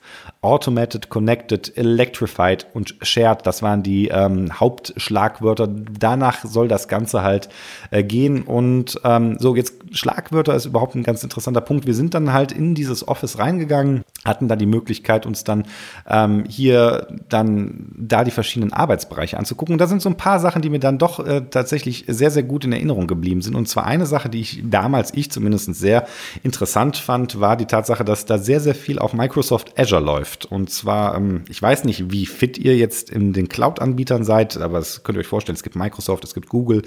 Automated, 0.46 1.10
Connected, 1.10 1.76
Electrified 1.76 2.68
und 2.76 2.96
Shared. 3.02 3.48
Das 3.48 3.64
waren 3.64 3.82
die 3.82 4.10
ähm, 4.10 4.60
Hauptschlagwörter. 4.60 5.68
Danach 5.68 6.46
soll 6.46 6.68
das 6.68 6.88
Ganze 6.88 7.24
halt 7.24 7.50
äh, 7.90 8.04
gehen. 8.04 8.44
Und 8.44 9.02
ähm, 9.04 9.38
so, 9.40 9.56
jetzt 9.56 9.74
Schlagwörter 9.92 10.54
ist 10.54 10.66
überhaupt 10.66 10.94
ein 10.94 11.02
ganz 11.02 11.24
interessanter 11.24 11.62
Punkt. 11.62 11.88
Wir 11.88 11.96
sind 11.96 12.14
dann 12.14 12.32
halt 12.32 12.52
in 12.52 12.76
dieses 12.76 13.08
Office 13.08 13.40
reingegangen, 13.40 14.04
hatten 14.26 14.48
da 14.48 14.56
die 14.56 14.66
Möglichkeit, 14.66 15.26
uns 15.26 15.44
dann 15.44 15.64
ähm, 16.10 16.44
hier 16.48 17.08
dann 17.30 17.92
da 17.96 18.24
die 18.24 18.32
verschiedenen 18.32 18.74
Arbeitsbereiche 18.74 19.38
anzugucken. 19.38 19.74
Und 19.74 19.80
da 19.80 19.88
sind 19.88 20.02
so 20.02 20.10
ein 20.10 20.18
paar 20.18 20.40
Sachen, 20.40 20.62
die 20.62 20.70
mir 20.70 20.80
dann 20.80 20.98
doch 20.98 21.26
äh, 21.26 21.42
tatsächlich 21.50 22.06
sehr, 22.08 22.32
sehr 22.32 22.44
gut 22.44 22.66
in 22.66 22.72
Erinnerung 22.72 23.08
geblieben 23.08 23.42
sind. 23.42 23.56
Und 23.56 23.68
zwar 23.68 23.86
eine 23.86 24.06
Sache, 24.06 24.30
die 24.30 24.42
ich 24.42 24.64
damals, 24.66 25.14
ich 25.14 25.32
zumindest 25.32 25.74
sehr 25.76 26.08
interessant 26.44 26.98
fand, 26.98 27.40
war 27.40 27.56
die 27.56 27.66
Tatsache, 27.66 28.04
dass 28.04 28.26
da 28.26 28.38
sehr, 28.38 28.60
sehr 28.60 28.76
viel 28.76 29.00
auf 29.00 29.14
Microsoft 29.14 29.80
Azure 29.80 30.02
läuft. 30.02 30.46
Und 30.46 30.70
zwar, 30.70 31.16
ähm, 31.16 31.44
ich 31.48 31.62
weiß 31.62 31.84
nicht, 31.84 32.12
wie 32.12 32.26
fit 32.26 32.58
ihr 32.58 32.76
jetzt 32.76 33.10
in 33.10 33.34
den 33.34 33.48
Cloud-Anbietern 33.48 34.24
seid, 34.24 34.58
aber 34.58 34.80
das 34.80 35.04
könnt 35.04 35.18
ihr 35.18 35.22
euch 35.22 35.28
vorstellen, 35.28 35.56
es 35.56 35.64
gibt 35.64 35.76
Microsoft, 35.76 36.24
es 36.24 36.34
gibt 36.34 36.50
Google, 36.50 36.82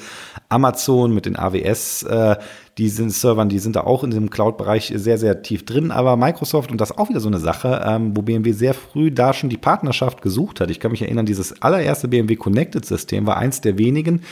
Amazon 0.48 1.14
mit 1.14 1.26
den 1.26 1.36
AWS. 1.36 2.02
Äh, 2.02 2.36
die 2.78 2.88
sind 2.88 3.10
Servern, 3.10 3.48
die 3.48 3.58
sind 3.58 3.74
da 3.74 3.80
auch 3.80 4.04
in 4.04 4.12
dem 4.12 4.30
Cloud-Bereich 4.30 4.92
sehr, 4.94 5.18
sehr 5.18 5.42
tief 5.42 5.64
drin. 5.64 5.90
Aber 5.90 6.16
Microsoft, 6.16 6.70
und 6.70 6.80
das 6.80 6.96
auch 6.96 7.08
wieder 7.08 7.18
so 7.18 7.28
eine 7.28 7.40
Sache, 7.40 7.84
ähm, 7.84 8.16
wo 8.16 8.22
BMW 8.22 8.52
sehr 8.52 8.72
früh 8.72 9.10
da 9.10 9.32
schon 9.32 9.50
die 9.50 9.56
Partnerschaft 9.56 10.22
gesucht 10.22 10.60
hat. 10.60 10.70
Ich 10.70 10.78
kann 10.78 10.92
mich 10.92 11.02
erinnern, 11.02 11.26
dieses 11.26 11.60
allererste 11.60 12.06
BMW 12.06 12.36
Connected-System 12.36 13.26
war 13.26 13.36
eins 13.36 13.60
der 13.60 13.78
wenigen, 13.78 14.22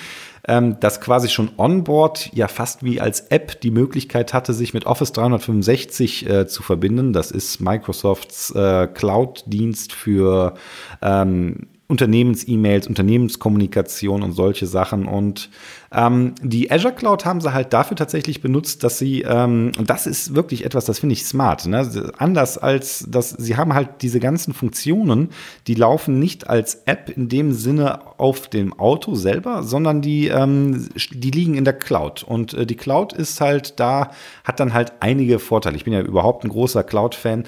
ähm, 0.46 0.76
das 0.78 1.00
quasi 1.00 1.28
schon 1.28 1.50
onboard 1.56 2.30
ja 2.34 2.46
fast 2.46 2.84
wie 2.84 3.00
als 3.00 3.20
App 3.30 3.60
die 3.60 3.72
Möglichkeit 3.72 4.32
hatte, 4.32 4.54
sich 4.54 4.74
mit 4.74 4.86
Office 4.86 5.10
365 5.10 6.28
äh, 6.28 6.46
zu 6.46 6.62
verbinden. 6.62 7.12
Das 7.12 7.32
ist 7.32 7.60
Microsofts 7.60 8.52
äh, 8.54 8.86
Cloud-Dienst 8.86 9.92
für 9.92 10.54
ähm, 11.02 11.66
Unternehmens-E-Mails, 11.88 12.88
Unternehmenskommunikation 12.88 14.22
und 14.22 14.32
solche 14.32 14.66
Sachen. 14.66 15.06
Und 15.06 15.50
ähm, 15.92 16.34
die 16.42 16.70
Azure 16.70 16.92
Cloud 16.94 17.24
haben 17.24 17.40
sie 17.40 17.52
halt 17.52 17.72
dafür 17.72 17.96
tatsächlich 17.96 18.40
benutzt, 18.40 18.82
dass 18.82 18.98
sie, 18.98 19.22
ähm, 19.22 19.70
und 19.78 19.88
das 19.88 20.08
ist 20.08 20.34
wirklich 20.34 20.64
etwas, 20.64 20.84
das 20.84 20.98
finde 20.98 21.12
ich 21.12 21.24
smart, 21.24 21.66
ne? 21.66 22.12
anders 22.18 22.58
als, 22.58 23.06
dass 23.08 23.30
sie 23.30 23.56
haben 23.56 23.72
halt 23.72 24.02
diese 24.02 24.18
ganzen 24.18 24.52
Funktionen, 24.52 25.28
die 25.68 25.74
laufen 25.74 26.18
nicht 26.18 26.50
als 26.50 26.82
App 26.86 27.08
in 27.08 27.28
dem 27.28 27.52
Sinne 27.52 28.18
auf 28.18 28.48
dem 28.48 28.76
Auto 28.78 29.14
selber, 29.14 29.62
sondern 29.62 30.02
die, 30.02 30.26
ähm, 30.26 30.88
die 31.12 31.30
liegen 31.30 31.54
in 31.54 31.64
der 31.64 31.74
Cloud. 31.74 32.24
Und 32.24 32.52
äh, 32.54 32.66
die 32.66 32.76
Cloud 32.76 33.12
ist 33.12 33.40
halt 33.40 33.78
da, 33.78 34.10
hat 34.42 34.58
dann 34.58 34.74
halt 34.74 34.94
einige 34.98 35.38
Vorteile. 35.38 35.76
Ich 35.76 35.84
bin 35.84 35.92
ja 35.92 36.00
überhaupt 36.00 36.44
ein 36.44 36.48
großer 36.50 36.82
Cloud-Fan. 36.82 37.44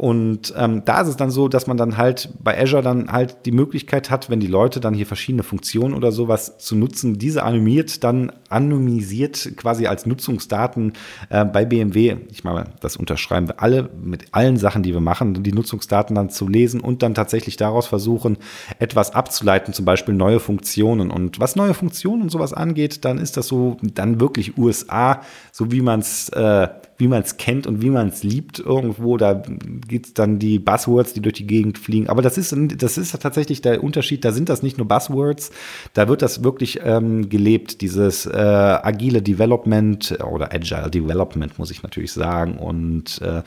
Und 0.00 0.54
ähm, 0.56 0.80
da 0.86 1.02
ist 1.02 1.08
es 1.08 1.16
dann 1.18 1.30
so, 1.30 1.48
dass 1.48 1.66
man 1.66 1.76
dann 1.76 1.98
halt 1.98 2.30
bei 2.42 2.58
Azure 2.58 2.80
dann 2.80 3.12
halt 3.12 3.44
die 3.44 3.52
Möglichkeit 3.52 4.10
hat, 4.10 4.30
wenn 4.30 4.40
die 4.40 4.46
Leute 4.46 4.80
dann 4.80 4.94
hier 4.94 5.04
verschiedene 5.04 5.42
Funktionen 5.42 5.92
oder 5.92 6.10
sowas 6.10 6.56
zu 6.56 6.74
nutzen, 6.74 7.18
diese 7.18 7.42
anonymisiert 7.42 8.02
dann 8.02 8.32
anonymisiert 8.48 9.58
quasi 9.58 9.86
als 9.86 10.06
Nutzungsdaten 10.06 10.94
äh, 11.28 11.44
bei 11.44 11.66
BMW, 11.66 12.16
ich 12.30 12.44
meine, 12.44 12.64
das 12.80 12.96
unterschreiben 12.96 13.48
wir 13.48 13.60
alle 13.60 13.90
mit 14.02 14.24
allen 14.32 14.56
Sachen, 14.56 14.82
die 14.82 14.94
wir 14.94 15.02
machen, 15.02 15.42
die 15.42 15.52
Nutzungsdaten 15.52 16.16
dann 16.16 16.30
zu 16.30 16.48
lesen 16.48 16.80
und 16.80 17.02
dann 17.02 17.14
tatsächlich 17.14 17.58
daraus 17.58 17.86
versuchen, 17.86 18.38
etwas 18.78 19.12
abzuleiten, 19.12 19.74
zum 19.74 19.84
Beispiel 19.84 20.14
neue 20.14 20.40
Funktionen. 20.40 21.10
Und 21.10 21.40
was 21.40 21.56
neue 21.56 21.74
Funktionen 21.74 22.22
und 22.22 22.30
sowas 22.30 22.54
angeht, 22.54 23.04
dann 23.04 23.18
ist 23.18 23.36
das 23.36 23.48
so 23.48 23.76
dann 23.82 24.18
wirklich 24.18 24.56
USA, 24.56 25.20
so 25.52 25.70
wie 25.70 25.82
man 25.82 26.00
es 26.00 26.30
äh, 26.30 26.68
wie 27.00 27.08
man 27.08 27.22
es 27.22 27.36
kennt 27.38 27.66
und 27.66 27.82
wie 27.82 27.90
man 27.90 28.08
es 28.08 28.22
liebt 28.22 28.58
irgendwo. 28.58 29.16
Da 29.16 29.42
gibt 29.88 30.06
es 30.06 30.14
dann 30.14 30.38
die 30.38 30.58
Buzzwords, 30.58 31.14
die 31.14 31.20
durch 31.20 31.34
die 31.34 31.46
Gegend 31.46 31.78
fliegen. 31.78 32.08
Aber 32.08 32.22
das 32.22 32.38
ist, 32.38 32.54
das 32.76 32.98
ist 32.98 33.18
tatsächlich 33.20 33.62
der 33.62 33.82
Unterschied. 33.82 34.24
Da 34.24 34.32
sind 34.32 34.48
das 34.48 34.62
nicht 34.62 34.78
nur 34.78 34.86
Buzzwords, 34.86 35.50
da 35.94 36.08
wird 36.08 36.22
das 36.22 36.44
wirklich 36.44 36.80
ähm, 36.84 37.28
gelebt, 37.28 37.80
dieses 37.80 38.26
äh, 38.26 38.36
agile 38.36 39.22
Development 39.22 40.18
oder 40.30 40.52
Agile 40.52 40.90
Development, 40.90 41.58
muss 41.58 41.70
ich 41.70 41.82
natürlich 41.82 42.12
sagen. 42.12 42.58
Und 42.58 43.20
äh, 43.22 43.42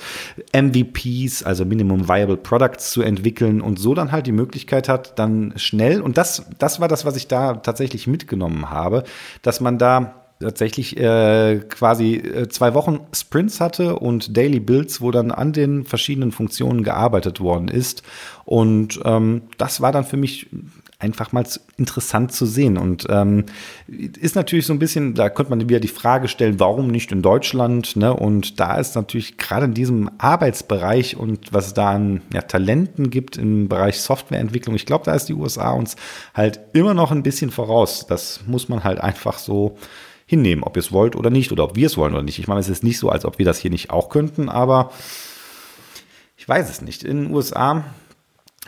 MVPs, 0.59 1.43
also 1.43 1.65
Minimum 1.65 2.09
Viable 2.09 2.37
Products 2.37 2.91
zu 2.91 3.01
entwickeln 3.01 3.61
und 3.61 3.79
so 3.79 3.93
dann 3.93 4.11
halt 4.11 4.27
die 4.27 4.31
Möglichkeit 4.31 4.89
hat, 4.89 5.19
dann 5.19 5.53
schnell, 5.55 6.01
und 6.01 6.17
das, 6.17 6.45
das 6.57 6.79
war 6.79 6.87
das, 6.87 7.05
was 7.05 7.15
ich 7.15 7.27
da 7.27 7.53
tatsächlich 7.55 8.07
mitgenommen 8.07 8.69
habe, 8.69 9.03
dass 9.41 9.61
man 9.61 9.77
da 9.77 10.22
tatsächlich 10.43 10.97
äh, 10.97 11.61
quasi 11.69 12.15
äh, 12.15 12.47
zwei 12.49 12.73
Wochen 12.73 12.99
Sprints 13.13 13.59
hatte 13.59 13.97
und 13.97 14.37
Daily 14.37 14.59
Builds, 14.59 15.01
wo 15.01 15.11
dann 15.11 15.31
an 15.31 15.53
den 15.53 15.85
verschiedenen 15.85 16.31
Funktionen 16.31 16.83
gearbeitet 16.83 17.39
worden 17.39 17.67
ist. 17.67 18.03
Und 18.45 18.99
ähm, 19.05 19.43
das 19.57 19.81
war 19.81 19.91
dann 19.91 20.03
für 20.03 20.17
mich 20.17 20.47
einfach 21.03 21.33
mal 21.33 21.45
interessant 21.77 22.31
zu 22.31 22.45
sehen. 22.45 22.77
Und 22.77 23.05
ähm, 23.09 23.45
ist 23.87 24.35
natürlich 24.35 24.65
so 24.65 24.73
ein 24.73 24.79
bisschen, 24.79 25.13
da 25.13 25.29
könnte 25.29 25.49
man 25.49 25.69
wieder 25.69 25.79
die 25.79 25.87
Frage 25.87 26.27
stellen, 26.27 26.59
warum 26.59 26.87
nicht 26.87 27.11
in 27.11 27.21
Deutschland? 27.21 27.95
Ne? 27.95 28.13
Und 28.13 28.59
da 28.59 28.77
ist 28.77 28.95
natürlich 28.95 29.37
gerade 29.37 29.65
in 29.65 29.73
diesem 29.73 30.09
Arbeitsbereich 30.17 31.17
und 31.17 31.51
was 31.51 31.67
es 31.67 31.73
da 31.73 31.91
an 31.91 32.21
ja, 32.33 32.41
Talenten 32.41 33.09
gibt 33.09 33.37
im 33.37 33.67
Bereich 33.67 33.99
Softwareentwicklung, 33.99 34.75
ich 34.75 34.85
glaube, 34.85 35.05
da 35.05 35.13
ist 35.13 35.25
die 35.25 35.33
USA 35.33 35.71
uns 35.71 35.95
halt 36.33 36.61
immer 36.73 36.93
noch 36.93 37.11
ein 37.11 37.23
bisschen 37.23 37.51
voraus. 37.51 38.05
Das 38.07 38.41
muss 38.47 38.69
man 38.69 38.83
halt 38.83 39.01
einfach 39.01 39.37
so 39.37 39.77
hinnehmen, 40.33 40.63
ob 40.63 40.75
ihr 40.75 40.81
es 40.81 40.91
wollt 40.91 41.15
oder 41.15 41.29
nicht, 41.29 41.51
oder 41.51 41.63
ob 41.63 41.75
wir 41.75 41.87
es 41.87 41.97
wollen 41.97 42.13
oder 42.13 42.23
nicht. 42.23 42.39
Ich 42.39 42.47
meine, 42.47 42.59
es 42.59 42.69
ist 42.69 42.83
nicht 42.83 42.97
so, 42.97 43.09
als 43.09 43.25
ob 43.25 43.37
wir 43.37 43.45
das 43.45 43.59
hier 43.59 43.71
nicht 43.71 43.91
auch 43.91 44.09
könnten, 44.09 44.49
aber 44.49 44.91
ich 46.37 46.49
weiß 46.49 46.69
es 46.69 46.81
nicht. 46.81 47.03
In 47.03 47.25
den 47.25 47.33
USA 47.33 47.83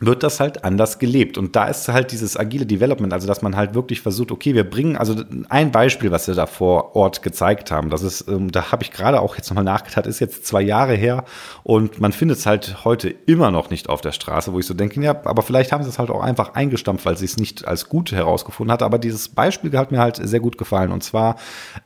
wird 0.01 0.23
das 0.23 0.41
halt 0.41 0.65
anders 0.65 0.99
gelebt. 0.99 1.37
Und 1.37 1.55
da 1.55 1.67
ist 1.67 1.87
halt 1.87 2.11
dieses 2.11 2.35
agile 2.37 2.65
Development, 2.65 3.13
also 3.13 3.27
dass 3.27 3.41
man 3.41 3.55
halt 3.55 3.75
wirklich 3.75 4.01
versucht, 4.01 4.31
okay, 4.31 4.53
wir 4.53 4.69
bringen, 4.69 4.97
also 4.97 5.15
ein 5.47 5.71
Beispiel, 5.71 6.11
was 6.11 6.27
wir 6.27 6.35
da 6.35 6.47
vor 6.47 6.95
Ort 6.97 7.21
gezeigt 7.21 7.71
haben, 7.71 7.89
das 7.89 8.03
ist, 8.03 8.27
ähm, 8.27 8.51
da 8.51 8.73
habe 8.73 8.83
ich 8.83 8.91
gerade 8.91 9.21
auch 9.21 9.37
jetzt 9.37 9.49
nochmal 9.49 9.63
nachgedacht, 9.63 10.05
ist 10.05 10.19
jetzt 10.19 10.45
zwei 10.45 10.61
Jahre 10.61 10.95
her 10.95 11.23
und 11.63 12.01
man 12.01 12.11
findet 12.11 12.39
es 12.39 12.45
halt 12.45 12.83
heute 12.83 13.09
immer 13.09 13.51
noch 13.51 13.69
nicht 13.69 13.87
auf 13.87 14.01
der 14.01 14.11
Straße, 14.11 14.51
wo 14.51 14.59
ich 14.59 14.65
so 14.65 14.73
denke, 14.73 15.01
ja, 15.01 15.15
aber 15.23 15.43
vielleicht 15.43 15.71
haben 15.71 15.83
sie 15.83 15.89
es 15.89 15.97
halt 15.97 16.09
auch 16.09 16.21
einfach 16.21 16.55
eingestampft, 16.55 17.05
weil 17.05 17.17
sie 17.17 17.25
es 17.25 17.37
nicht 17.37 17.65
als 17.65 17.87
gut 17.87 18.11
herausgefunden 18.11 18.73
hat. 18.73 18.83
Aber 18.83 18.99
dieses 18.99 19.29
Beispiel 19.29 19.77
hat 19.77 19.91
mir 19.91 19.99
halt 19.99 20.17
sehr 20.21 20.41
gut 20.41 20.57
gefallen 20.57 20.91
und 20.91 21.03
zwar 21.03 21.37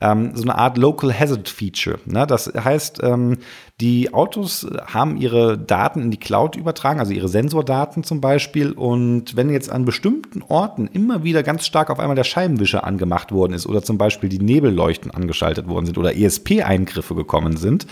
ähm, 0.02 0.32
so 0.36 0.44
eine 0.44 0.58
Art 0.58 0.78
Local 0.80 1.14
Hazard 1.14 1.48
Feature. 1.48 2.00
Ne? 2.06 2.26
Das 2.26 2.48
heißt, 2.48 3.04
ähm, 3.04 3.38
die 3.82 4.14
Autos 4.14 4.68
haben 4.88 5.16
ihre 5.16 5.58
Daten 5.58 6.02
in 6.02 6.12
die 6.12 6.18
Cloud 6.18 6.58
übertragen, 6.58 7.00
also 7.00 7.14
ihre 7.14 7.30
Sensordaten 7.30 8.04
zum 8.04 8.20
Beispiel. 8.20 8.74
Und 8.74 9.38
wenn 9.38 9.50
jetzt 9.50 9.72
an 9.72 9.86
bestimmten 9.86 10.42
Orten 10.42 10.88
immer 10.88 11.24
wieder 11.24 11.44
ganz 11.44 11.66
stark 11.66 11.90
auf 11.90 11.98
einmal 11.98 12.18
der 12.18 12.26
Scheibenwischer 12.26 12.84
angemacht 12.84 13.32
worden 13.32 13.54
ist 13.54 13.66
oder 13.66 13.82
zum 13.82 13.98
Beispiel 13.98 14.28
die 14.28 14.40
Nebelleuchten 14.40 15.12
angeschaltet 15.12 15.70
worden 15.70 15.86
sind 15.86 15.98
oder 15.98 16.18
ESP-Eingriffe 16.18 17.16
gekommen 17.16 17.56
sind, 17.56 17.88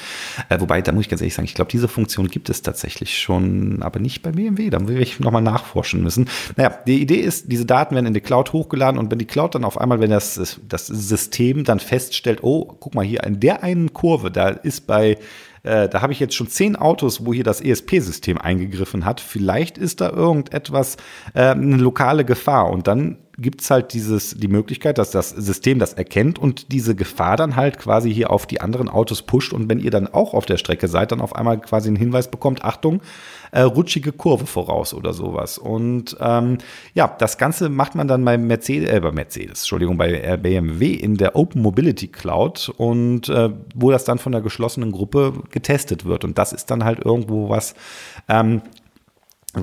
äh, 0.49 0.59
wobei, 0.59 0.81
da 0.81 0.91
muss 0.91 1.03
ich 1.03 1.09
ganz 1.09 1.21
ehrlich 1.21 1.35
sagen, 1.35 1.45
ich 1.45 1.53
glaube, 1.53 1.71
diese 1.71 1.87
Funktion 1.87 2.27
gibt 2.27 2.49
es 2.49 2.61
tatsächlich 2.61 3.17
schon, 3.17 3.81
aber 3.81 3.99
nicht 4.01 4.23
bei 4.23 4.31
BMW. 4.31 4.69
Da 4.69 4.85
will 4.89 5.01
ich 5.01 5.21
nochmal 5.21 5.41
nachforschen 5.41 6.03
müssen. 6.03 6.27
Naja, 6.57 6.77
die 6.85 7.01
Idee 7.01 7.21
ist, 7.21 7.49
diese 7.49 7.65
Daten 7.65 7.95
werden 7.95 8.07
in 8.07 8.13
die 8.13 8.19
Cloud 8.19 8.51
hochgeladen 8.51 8.99
und 8.99 9.09
wenn 9.09 9.19
die 9.19 9.25
Cloud 9.25 9.55
dann 9.55 9.63
auf 9.63 9.79
einmal, 9.79 10.01
wenn 10.01 10.09
das, 10.09 10.59
das 10.67 10.87
System 10.87 11.63
dann 11.63 11.79
feststellt, 11.79 12.39
oh, 12.41 12.75
guck 12.77 12.93
mal 12.93 13.05
hier, 13.05 13.23
in 13.23 13.39
der 13.39 13.63
einen 13.63 13.93
Kurve, 13.93 14.31
da 14.31 14.49
ist 14.49 14.85
bei 14.85 15.17
äh, 15.67 15.89
da 15.89 16.01
habe 16.01 16.13
ich 16.13 16.19
jetzt 16.19 16.33
schon 16.33 16.47
zehn 16.47 16.75
Autos, 16.75 17.25
wo 17.25 17.33
hier 17.33 17.43
das 17.43 17.61
ESP-System 17.61 18.37
eingegriffen 18.37 19.05
hat. 19.05 19.19
Vielleicht 19.19 19.77
ist 19.77 20.01
da 20.01 20.09
irgendetwas, 20.09 20.97
äh, 21.33 21.49
eine 21.49 21.77
lokale 21.77 22.25
Gefahr. 22.25 22.69
Und 22.69 22.87
dann 22.87 23.17
gibt 23.39 23.61
es 23.61 23.69
halt 23.69 23.93
dieses, 23.93 24.31
die 24.31 24.47
Möglichkeit, 24.47 24.97
dass 24.97 25.11
das 25.11 25.29
System 25.29 25.77
das 25.77 25.93
erkennt 25.93 26.39
und 26.39 26.71
diese 26.71 26.95
Gefahr 26.95 27.37
dann 27.37 27.55
halt 27.55 27.77
quasi 27.77 28.11
hier 28.11 28.31
auf 28.31 28.47
die 28.47 28.61
anderen 28.61 28.89
Autos 28.89 29.21
pusht. 29.21 29.53
Und 29.53 29.69
wenn 29.69 29.79
ihr 29.79 29.91
dann 29.91 30.07
auch 30.07 30.33
auf 30.33 30.47
der 30.47 30.57
Strecke 30.57 30.87
seid, 30.87 31.11
dann 31.11 31.21
auf 31.21 31.35
einmal 31.35 31.59
quasi 31.59 31.87
einen 31.87 31.97
Hinweis 31.97 32.31
bekommt, 32.31 32.63
Achtung, 32.63 33.01
äh, 33.51 33.61
rutschige 33.61 34.11
Kurve 34.11 34.47
voraus 34.47 34.93
oder 34.93 35.13
sowas. 35.13 35.59
Und 35.59 36.17
ähm, 36.19 36.57
ja, 36.95 37.15
das 37.19 37.37
Ganze 37.37 37.69
macht 37.69 37.93
man 37.93 38.07
dann 38.07 38.25
bei 38.25 38.39
Mercedes, 38.39 38.89
äh, 38.89 38.99
bei 38.99 39.11
Mercedes, 39.11 39.59
Entschuldigung, 39.59 39.97
bei 39.97 40.13
äh, 40.13 40.37
BMW 40.41 40.93
in 40.93 41.15
der 41.15 41.35
Open 41.35 41.61
Mobility 41.61 42.07
Cloud 42.07 42.73
und 42.77 43.29
äh, 43.29 43.51
wo 43.75 43.91
das 43.91 44.03
dann 44.03 44.17
von 44.17 44.31
der 44.31 44.41
geschlossenen 44.41 44.91
Gruppe 44.91 45.33
getestet 45.51 46.05
wird. 46.05 46.23
Und 46.23 46.39
das 46.39 46.53
ist 46.53 46.71
dann 46.71 46.83
halt 46.83 47.05
irgendwo 47.05 47.49
was, 47.49 47.75
ähm, 48.27 48.63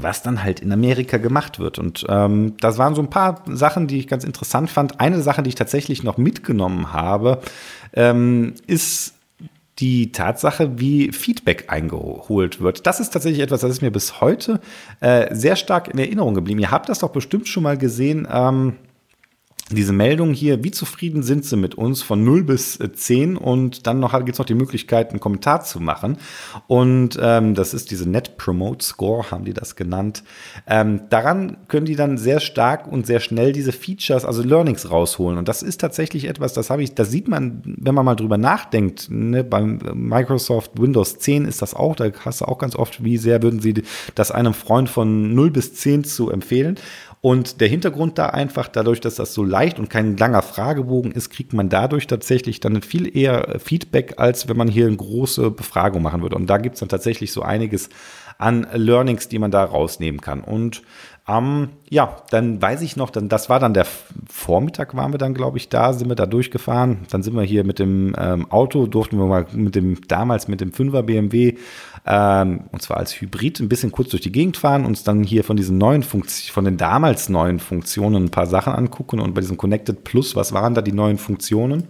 was 0.02 0.22
dann 0.22 0.42
halt 0.42 0.60
in 0.60 0.72
Amerika 0.72 1.18
gemacht 1.18 1.58
wird. 1.58 1.78
Und 1.78 2.04
ähm, 2.08 2.54
das 2.60 2.78
waren 2.78 2.94
so 2.94 3.02
ein 3.02 3.10
paar 3.10 3.42
Sachen, 3.46 3.86
die 3.86 3.98
ich 3.98 4.08
ganz 4.08 4.24
interessant 4.24 4.70
fand. 4.70 5.00
Eine 5.00 5.20
Sache, 5.22 5.42
die 5.42 5.48
ich 5.48 5.54
tatsächlich 5.54 6.02
noch 6.02 6.16
mitgenommen 6.16 6.92
habe, 6.92 7.40
ähm, 7.94 8.54
ist 8.66 9.14
die 9.78 10.12
Tatsache, 10.12 10.78
wie 10.78 11.10
Feedback 11.12 11.64
eingeholt 11.68 12.60
wird. 12.60 12.86
Das 12.86 13.00
ist 13.00 13.10
tatsächlich 13.10 13.42
etwas, 13.42 13.62
das 13.62 13.72
ist 13.72 13.82
mir 13.82 13.90
bis 13.90 14.20
heute 14.20 14.60
äh, 15.00 15.34
sehr 15.34 15.56
stark 15.56 15.88
in 15.88 15.98
Erinnerung 15.98 16.34
geblieben. 16.34 16.60
Ihr 16.60 16.70
habt 16.70 16.88
das 16.88 17.00
doch 17.00 17.10
bestimmt 17.10 17.48
schon 17.48 17.64
mal 17.64 17.76
gesehen. 17.76 18.28
Ähm, 18.30 18.74
diese 19.70 19.94
Meldung 19.94 20.34
hier, 20.34 20.62
wie 20.62 20.70
zufrieden 20.70 21.22
sind 21.22 21.46
sie 21.46 21.56
mit 21.56 21.74
uns 21.74 22.02
von 22.02 22.22
0 22.22 22.44
bis 22.44 22.78
10 22.78 23.38
und 23.38 23.86
dann 23.86 23.98
noch 23.98 24.12
gibt 24.12 24.34
es 24.34 24.38
noch 24.38 24.44
die 24.44 24.54
Möglichkeit, 24.54 25.10
einen 25.10 25.20
Kommentar 25.20 25.64
zu 25.64 25.80
machen. 25.80 26.18
Und 26.66 27.18
ähm, 27.20 27.54
das 27.54 27.72
ist 27.72 27.90
diese 27.90 28.06
Net 28.06 28.36
Promote 28.36 28.84
Score, 28.84 29.30
haben 29.30 29.46
die 29.46 29.54
das 29.54 29.74
genannt. 29.74 30.22
Ähm, 30.66 31.08
daran 31.08 31.56
können 31.68 31.86
die 31.86 31.96
dann 31.96 32.18
sehr 32.18 32.40
stark 32.40 32.86
und 32.86 33.06
sehr 33.06 33.20
schnell 33.20 33.54
diese 33.54 33.72
Features, 33.72 34.26
also 34.26 34.42
Learnings 34.42 34.90
rausholen. 34.90 35.38
Und 35.38 35.48
das 35.48 35.62
ist 35.62 35.80
tatsächlich 35.80 36.26
etwas, 36.26 36.52
das 36.52 36.68
habe 36.68 36.82
ich, 36.82 36.94
das 36.94 37.10
sieht 37.10 37.26
man, 37.26 37.62
wenn 37.64 37.94
man 37.94 38.04
mal 38.04 38.16
drüber 38.16 38.36
nachdenkt. 38.36 39.08
Ne? 39.10 39.44
Beim 39.44 39.80
Microsoft 39.94 40.72
Windows 40.78 41.18
10 41.20 41.46
ist 41.46 41.62
das 41.62 41.72
auch, 41.72 41.96
da 41.96 42.10
hast 42.26 42.42
du 42.42 42.44
auch 42.44 42.58
ganz 42.58 42.76
oft, 42.76 43.02
wie 43.02 43.16
sehr 43.16 43.42
würden 43.42 43.60
sie 43.60 43.82
das 44.14 44.30
einem 44.30 44.52
Freund 44.52 44.90
von 44.90 45.34
0 45.34 45.50
bis 45.50 45.72
10 45.72 46.04
zu 46.04 46.30
empfehlen. 46.30 46.76
Und 47.24 47.62
der 47.62 47.68
Hintergrund 47.68 48.18
da 48.18 48.26
einfach, 48.26 48.68
dadurch, 48.68 49.00
dass 49.00 49.14
das 49.14 49.32
so 49.32 49.44
leicht 49.44 49.78
und 49.78 49.88
kein 49.88 50.18
langer 50.18 50.42
Fragebogen 50.42 51.10
ist, 51.10 51.30
kriegt 51.30 51.54
man 51.54 51.70
dadurch 51.70 52.06
tatsächlich 52.06 52.60
dann 52.60 52.82
viel 52.82 53.16
eher 53.16 53.60
Feedback, 53.64 54.16
als 54.18 54.46
wenn 54.46 54.58
man 54.58 54.68
hier 54.68 54.88
eine 54.88 54.98
große 54.98 55.50
Befragung 55.50 56.02
machen 56.02 56.20
würde. 56.20 56.36
Und 56.36 56.50
da 56.50 56.58
gibt 56.58 56.74
es 56.74 56.80
dann 56.80 56.90
tatsächlich 56.90 57.32
so 57.32 57.40
einiges 57.40 57.88
an 58.38 58.66
Learnings, 58.72 59.28
die 59.28 59.38
man 59.38 59.50
da 59.50 59.64
rausnehmen 59.64 60.20
kann. 60.20 60.40
Und 60.40 60.82
ähm, 61.26 61.70
ja, 61.88 62.16
dann 62.30 62.60
weiß 62.60 62.82
ich 62.82 62.96
noch, 62.96 63.08
dann, 63.08 63.30
das 63.30 63.48
war 63.48 63.58
dann 63.58 63.72
der 63.72 63.86
Vormittag, 64.28 64.94
waren 64.94 65.12
wir 65.12 65.18
dann, 65.18 65.32
glaube 65.32 65.56
ich, 65.56 65.70
da, 65.70 65.94
sind 65.94 66.08
wir 66.08 66.16
da 66.16 66.26
durchgefahren. 66.26 67.06
Dann 67.10 67.22
sind 67.22 67.34
wir 67.34 67.42
hier 67.42 67.64
mit 67.64 67.78
dem 67.78 68.14
ähm, 68.18 68.50
Auto, 68.50 68.86
durften 68.86 69.18
wir 69.18 69.24
mal 69.24 69.46
mit 69.52 69.74
dem, 69.74 70.06
damals 70.06 70.48
mit 70.48 70.60
dem 70.60 70.72
5er 70.72 71.02
BMW, 71.02 71.56
ähm, 72.06 72.64
und 72.72 72.82
zwar 72.82 72.98
als 72.98 73.18
Hybrid, 73.18 73.60
ein 73.60 73.70
bisschen 73.70 73.90
kurz 73.90 74.10
durch 74.10 74.22
die 74.22 74.32
Gegend 74.32 74.58
fahren, 74.58 74.84
uns 74.84 75.02
dann 75.02 75.24
hier 75.24 75.44
von 75.44 75.56
diesen 75.56 75.78
neuen 75.78 76.02
Funktionen, 76.02 76.52
von 76.52 76.64
den 76.66 76.76
damals 76.76 77.30
neuen 77.30 77.58
Funktionen 77.58 78.24
ein 78.24 78.30
paar 78.30 78.46
Sachen 78.46 78.74
angucken 78.74 79.18
und 79.18 79.32
bei 79.32 79.40
diesem 79.40 79.56
Connected 79.56 80.04
Plus, 80.04 80.36
was 80.36 80.52
waren 80.52 80.74
da 80.74 80.82
die 80.82 80.92
neuen 80.92 81.16
Funktionen? 81.16 81.84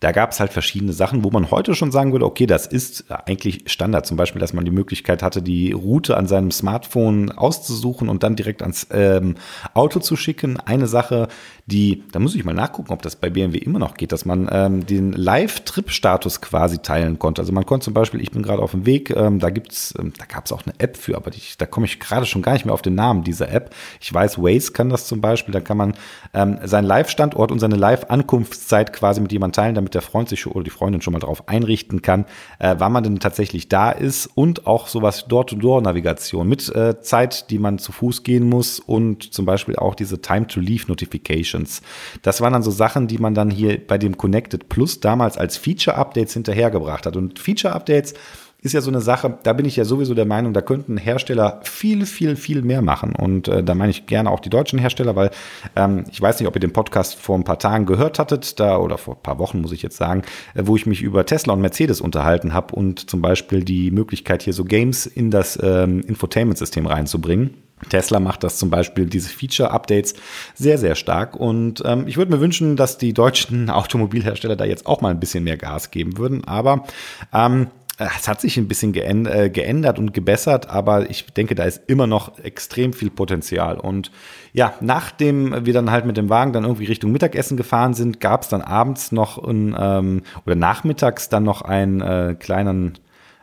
Da 0.00 0.12
gab 0.12 0.32
es 0.32 0.40
halt 0.40 0.50
verschiedene 0.50 0.94
Sachen, 0.94 1.24
wo 1.24 1.30
man 1.30 1.50
heute 1.50 1.74
schon 1.74 1.92
sagen 1.92 2.12
würde, 2.12 2.24
okay, 2.24 2.46
das 2.46 2.66
ist 2.66 3.10
eigentlich 3.10 3.64
Standard. 3.66 4.06
Zum 4.06 4.16
Beispiel, 4.16 4.40
dass 4.40 4.54
man 4.54 4.64
die 4.64 4.70
Möglichkeit 4.70 5.22
hatte, 5.22 5.42
die 5.42 5.72
Route 5.72 6.16
an 6.16 6.26
seinem 6.26 6.50
Smartphone 6.50 7.30
auszusuchen 7.32 8.08
und 8.08 8.22
dann 8.22 8.34
direkt 8.34 8.62
ans 8.62 8.86
ähm, 8.92 9.34
Auto 9.74 10.00
zu 10.00 10.16
schicken. 10.16 10.58
Eine 10.58 10.86
Sache, 10.86 11.28
die, 11.66 12.04
da 12.12 12.18
muss 12.18 12.34
ich 12.34 12.44
mal 12.44 12.54
nachgucken, 12.54 12.92
ob 12.92 13.02
das 13.02 13.16
bei 13.16 13.28
BMW 13.28 13.58
immer 13.58 13.78
noch 13.78 13.94
geht, 13.94 14.12
dass 14.12 14.24
man 14.24 14.48
ähm, 14.50 14.86
den 14.86 15.12
Live-Trip-Status 15.12 16.40
quasi 16.40 16.78
teilen 16.78 17.18
konnte. 17.18 17.42
Also 17.42 17.52
man 17.52 17.66
konnte 17.66 17.84
zum 17.84 17.94
Beispiel, 17.94 18.22
ich 18.22 18.30
bin 18.30 18.42
gerade 18.42 18.62
auf 18.62 18.70
dem 18.70 18.86
Weg, 18.86 19.10
ähm, 19.10 19.38
da 19.38 19.50
gibt's, 19.50 19.94
ähm, 19.98 20.14
da 20.18 20.24
gab 20.24 20.46
es 20.46 20.52
auch 20.52 20.62
eine 20.64 20.74
App 20.78 20.96
für, 20.96 21.16
aber 21.16 21.30
die, 21.30 21.42
da 21.58 21.66
komme 21.66 21.84
ich 21.84 22.00
gerade 22.00 22.24
schon 22.24 22.40
gar 22.40 22.54
nicht 22.54 22.64
mehr 22.64 22.74
auf 22.74 22.82
den 22.82 22.94
Namen 22.94 23.22
dieser 23.22 23.50
App. 23.50 23.74
Ich 24.00 24.12
weiß, 24.12 24.38
Waze 24.38 24.72
kann 24.72 24.88
das 24.88 25.06
zum 25.06 25.20
Beispiel, 25.20 25.52
da 25.52 25.60
kann 25.60 25.76
man 25.76 25.94
ähm, 26.32 26.58
seinen 26.64 26.86
Live-Standort 26.86 27.52
und 27.52 27.58
seine 27.58 27.76
Live-Ankunftszeit 27.76 28.94
quasi 28.94 29.20
mit 29.20 29.30
jemandem 29.30 29.62
teilen, 29.62 29.74
damit 29.74 29.89
der 29.94 30.02
Freund 30.02 30.28
sich 30.28 30.46
oder 30.46 30.64
die 30.64 30.70
Freundin 30.70 31.02
schon 31.02 31.12
mal 31.12 31.18
darauf 31.18 31.48
einrichten 31.48 32.02
kann, 32.02 32.24
äh, 32.58 32.76
wann 32.78 32.92
man 32.92 33.04
denn 33.04 33.20
tatsächlich 33.20 33.68
da 33.68 33.90
ist 33.90 34.26
und 34.34 34.66
auch 34.66 34.88
sowas 34.88 35.26
Door-to-Door-Navigation 35.28 36.48
mit 36.48 36.68
äh, 36.74 37.00
Zeit, 37.00 37.50
die 37.50 37.58
man 37.58 37.78
zu 37.78 37.92
Fuß 37.92 38.22
gehen 38.22 38.48
muss 38.48 38.80
und 38.80 39.32
zum 39.32 39.44
Beispiel 39.44 39.76
auch 39.76 39.94
diese 39.94 40.20
Time-to-Leave-Notifications. 40.20 41.82
Das 42.22 42.40
waren 42.40 42.52
dann 42.52 42.62
so 42.62 42.70
Sachen, 42.70 43.06
die 43.06 43.18
man 43.18 43.34
dann 43.34 43.50
hier 43.50 43.84
bei 43.86 43.98
dem 43.98 44.16
Connected 44.16 44.68
Plus 44.68 45.00
damals 45.00 45.36
als 45.36 45.56
Feature-Updates 45.56 46.34
hinterhergebracht 46.34 47.06
hat. 47.06 47.16
Und 47.16 47.38
Feature-Updates 47.38 48.14
ist 48.62 48.72
ja 48.72 48.80
so 48.80 48.90
eine 48.90 49.00
Sache, 49.00 49.38
da 49.42 49.52
bin 49.52 49.66
ich 49.66 49.76
ja 49.76 49.84
sowieso 49.84 50.14
der 50.14 50.26
Meinung, 50.26 50.52
da 50.52 50.60
könnten 50.60 50.96
Hersteller 50.96 51.60
viel, 51.62 52.06
viel, 52.06 52.36
viel 52.36 52.62
mehr 52.62 52.82
machen. 52.82 53.14
Und 53.14 53.48
äh, 53.48 53.62
da 53.62 53.74
meine 53.74 53.90
ich 53.90 54.06
gerne 54.06 54.30
auch 54.30 54.40
die 54.40 54.50
deutschen 54.50 54.78
Hersteller, 54.78 55.16
weil 55.16 55.30
ähm, 55.76 56.04
ich 56.10 56.20
weiß 56.20 56.40
nicht, 56.40 56.48
ob 56.48 56.54
ihr 56.56 56.60
den 56.60 56.72
Podcast 56.72 57.14
vor 57.14 57.36
ein 57.36 57.44
paar 57.44 57.58
Tagen 57.58 57.86
gehört 57.86 58.18
hattet, 58.18 58.60
da 58.60 58.78
oder 58.78 58.98
vor 58.98 59.14
ein 59.14 59.22
paar 59.22 59.38
Wochen 59.38 59.60
muss 59.60 59.72
ich 59.72 59.82
jetzt 59.82 59.96
sagen, 59.96 60.22
äh, 60.54 60.62
wo 60.64 60.76
ich 60.76 60.86
mich 60.86 61.02
über 61.02 61.24
Tesla 61.24 61.54
und 61.54 61.60
Mercedes 61.60 62.00
unterhalten 62.00 62.52
habe 62.52 62.74
und 62.74 63.10
zum 63.10 63.22
Beispiel 63.22 63.64
die 63.64 63.90
Möglichkeit, 63.90 64.42
hier 64.42 64.52
so 64.52 64.64
Games 64.64 65.06
in 65.06 65.30
das 65.30 65.58
ähm, 65.62 66.00
Infotainment-System 66.00 66.86
reinzubringen. 66.86 67.54
Tesla 67.88 68.20
macht 68.20 68.44
das 68.44 68.58
zum 68.58 68.70
Beispiel, 68.70 69.06
diese 69.06 69.30
Feature-Updates, 69.30 70.14
sehr, 70.54 70.76
sehr 70.78 70.94
stark. 70.94 71.36
Und 71.36 71.82
ähm, 71.86 72.06
ich 72.06 72.16
würde 72.16 72.30
mir 72.30 72.40
wünschen, 72.40 72.76
dass 72.76 72.98
die 72.98 73.14
deutschen 73.14 73.70
Automobilhersteller 73.70 74.56
da 74.56 74.64
jetzt 74.64 74.86
auch 74.86 75.00
mal 75.00 75.10
ein 75.10 75.20
bisschen 75.20 75.44
mehr 75.44 75.56
Gas 75.56 75.90
geben 75.90 76.18
würden. 76.18 76.44
Aber 76.44 76.84
ähm, 77.32 77.68
es 78.00 78.28
hat 78.28 78.40
sich 78.40 78.56
ein 78.56 78.66
bisschen 78.66 78.94
äh, 78.94 79.50
geändert 79.50 79.98
und 79.98 80.14
gebessert, 80.14 80.70
aber 80.70 81.10
ich 81.10 81.26
denke, 81.26 81.54
da 81.54 81.64
ist 81.64 81.82
immer 81.86 82.06
noch 82.06 82.38
extrem 82.38 82.94
viel 82.94 83.10
Potenzial. 83.10 83.78
Und 83.78 84.10
ja, 84.54 84.72
nachdem 84.80 85.66
wir 85.66 85.74
dann 85.74 85.90
halt 85.90 86.06
mit 86.06 86.16
dem 86.16 86.30
Wagen 86.30 86.54
dann 86.54 86.64
irgendwie 86.64 86.86
Richtung 86.86 87.12
Mittagessen 87.12 87.58
gefahren 87.58 87.92
sind, 87.92 88.18
gab 88.18 88.42
es 88.42 88.48
dann 88.48 88.62
abends 88.62 89.12
noch 89.12 89.36
ein, 89.38 89.76
ähm, 89.78 90.22
oder 90.46 90.54
nachmittags 90.54 91.28
dann 91.28 91.44
noch 91.44 91.60
einen 91.60 92.00
äh, 92.00 92.36
kleinen 92.38 92.98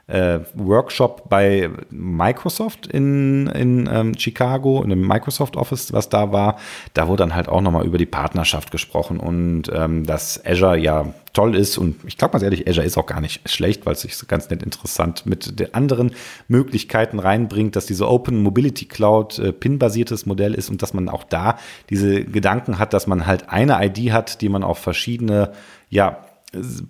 äh, 0.07 0.39
Workshop 0.53 1.29
bei 1.29 1.69
Microsoft 1.89 2.87
in, 2.87 3.47
in 3.47 3.89
ähm, 3.91 4.17
Chicago, 4.17 4.81
in 4.81 4.89
dem 4.89 5.05
Microsoft 5.05 5.57
Office, 5.57 5.91
was 5.91 6.09
da 6.09 6.31
war. 6.31 6.57
Da 6.93 7.07
wurde 7.07 7.23
dann 7.23 7.35
halt 7.35 7.49
auch 7.49 7.61
nochmal 7.61 7.85
über 7.85 7.97
die 7.97 8.05
Partnerschaft 8.05 8.71
gesprochen 8.71 9.19
und 9.19 9.63
ähm, 9.73 10.05
dass 10.05 10.43
Azure 10.45 10.77
ja 10.77 11.13
toll 11.33 11.55
ist. 11.55 11.77
Und 11.77 11.97
ich 12.05 12.17
glaube 12.17 12.37
mal 12.37 12.43
ehrlich, 12.43 12.67
Azure 12.67 12.85
ist 12.85 12.97
auch 12.97 13.05
gar 13.05 13.19
nicht 13.19 13.47
schlecht, 13.49 13.85
weil 13.85 13.93
es 13.93 14.01
sich 14.01 14.27
ganz 14.27 14.49
nett 14.49 14.63
interessant 14.63 15.25
mit 15.25 15.59
den 15.59 15.73
anderen 15.73 16.11
Möglichkeiten 16.47 17.19
reinbringt, 17.19 17.75
dass 17.75 17.85
diese 17.85 18.07
Open 18.07 18.41
Mobility 18.41 18.85
Cloud 18.85 19.39
äh, 19.39 19.51
PIN-basiertes 19.51 20.25
Modell 20.25 20.53
ist 20.53 20.69
und 20.69 20.81
dass 20.81 20.93
man 20.93 21.09
auch 21.09 21.25
da 21.25 21.57
diese 21.89 22.23
Gedanken 22.23 22.79
hat, 22.79 22.93
dass 22.93 23.07
man 23.07 23.27
halt 23.27 23.49
eine 23.49 23.85
ID 23.85 24.13
hat, 24.13 24.41
die 24.41 24.49
man 24.49 24.63
auf 24.63 24.79
verschiedene 24.79 25.51
ja, 25.89 26.25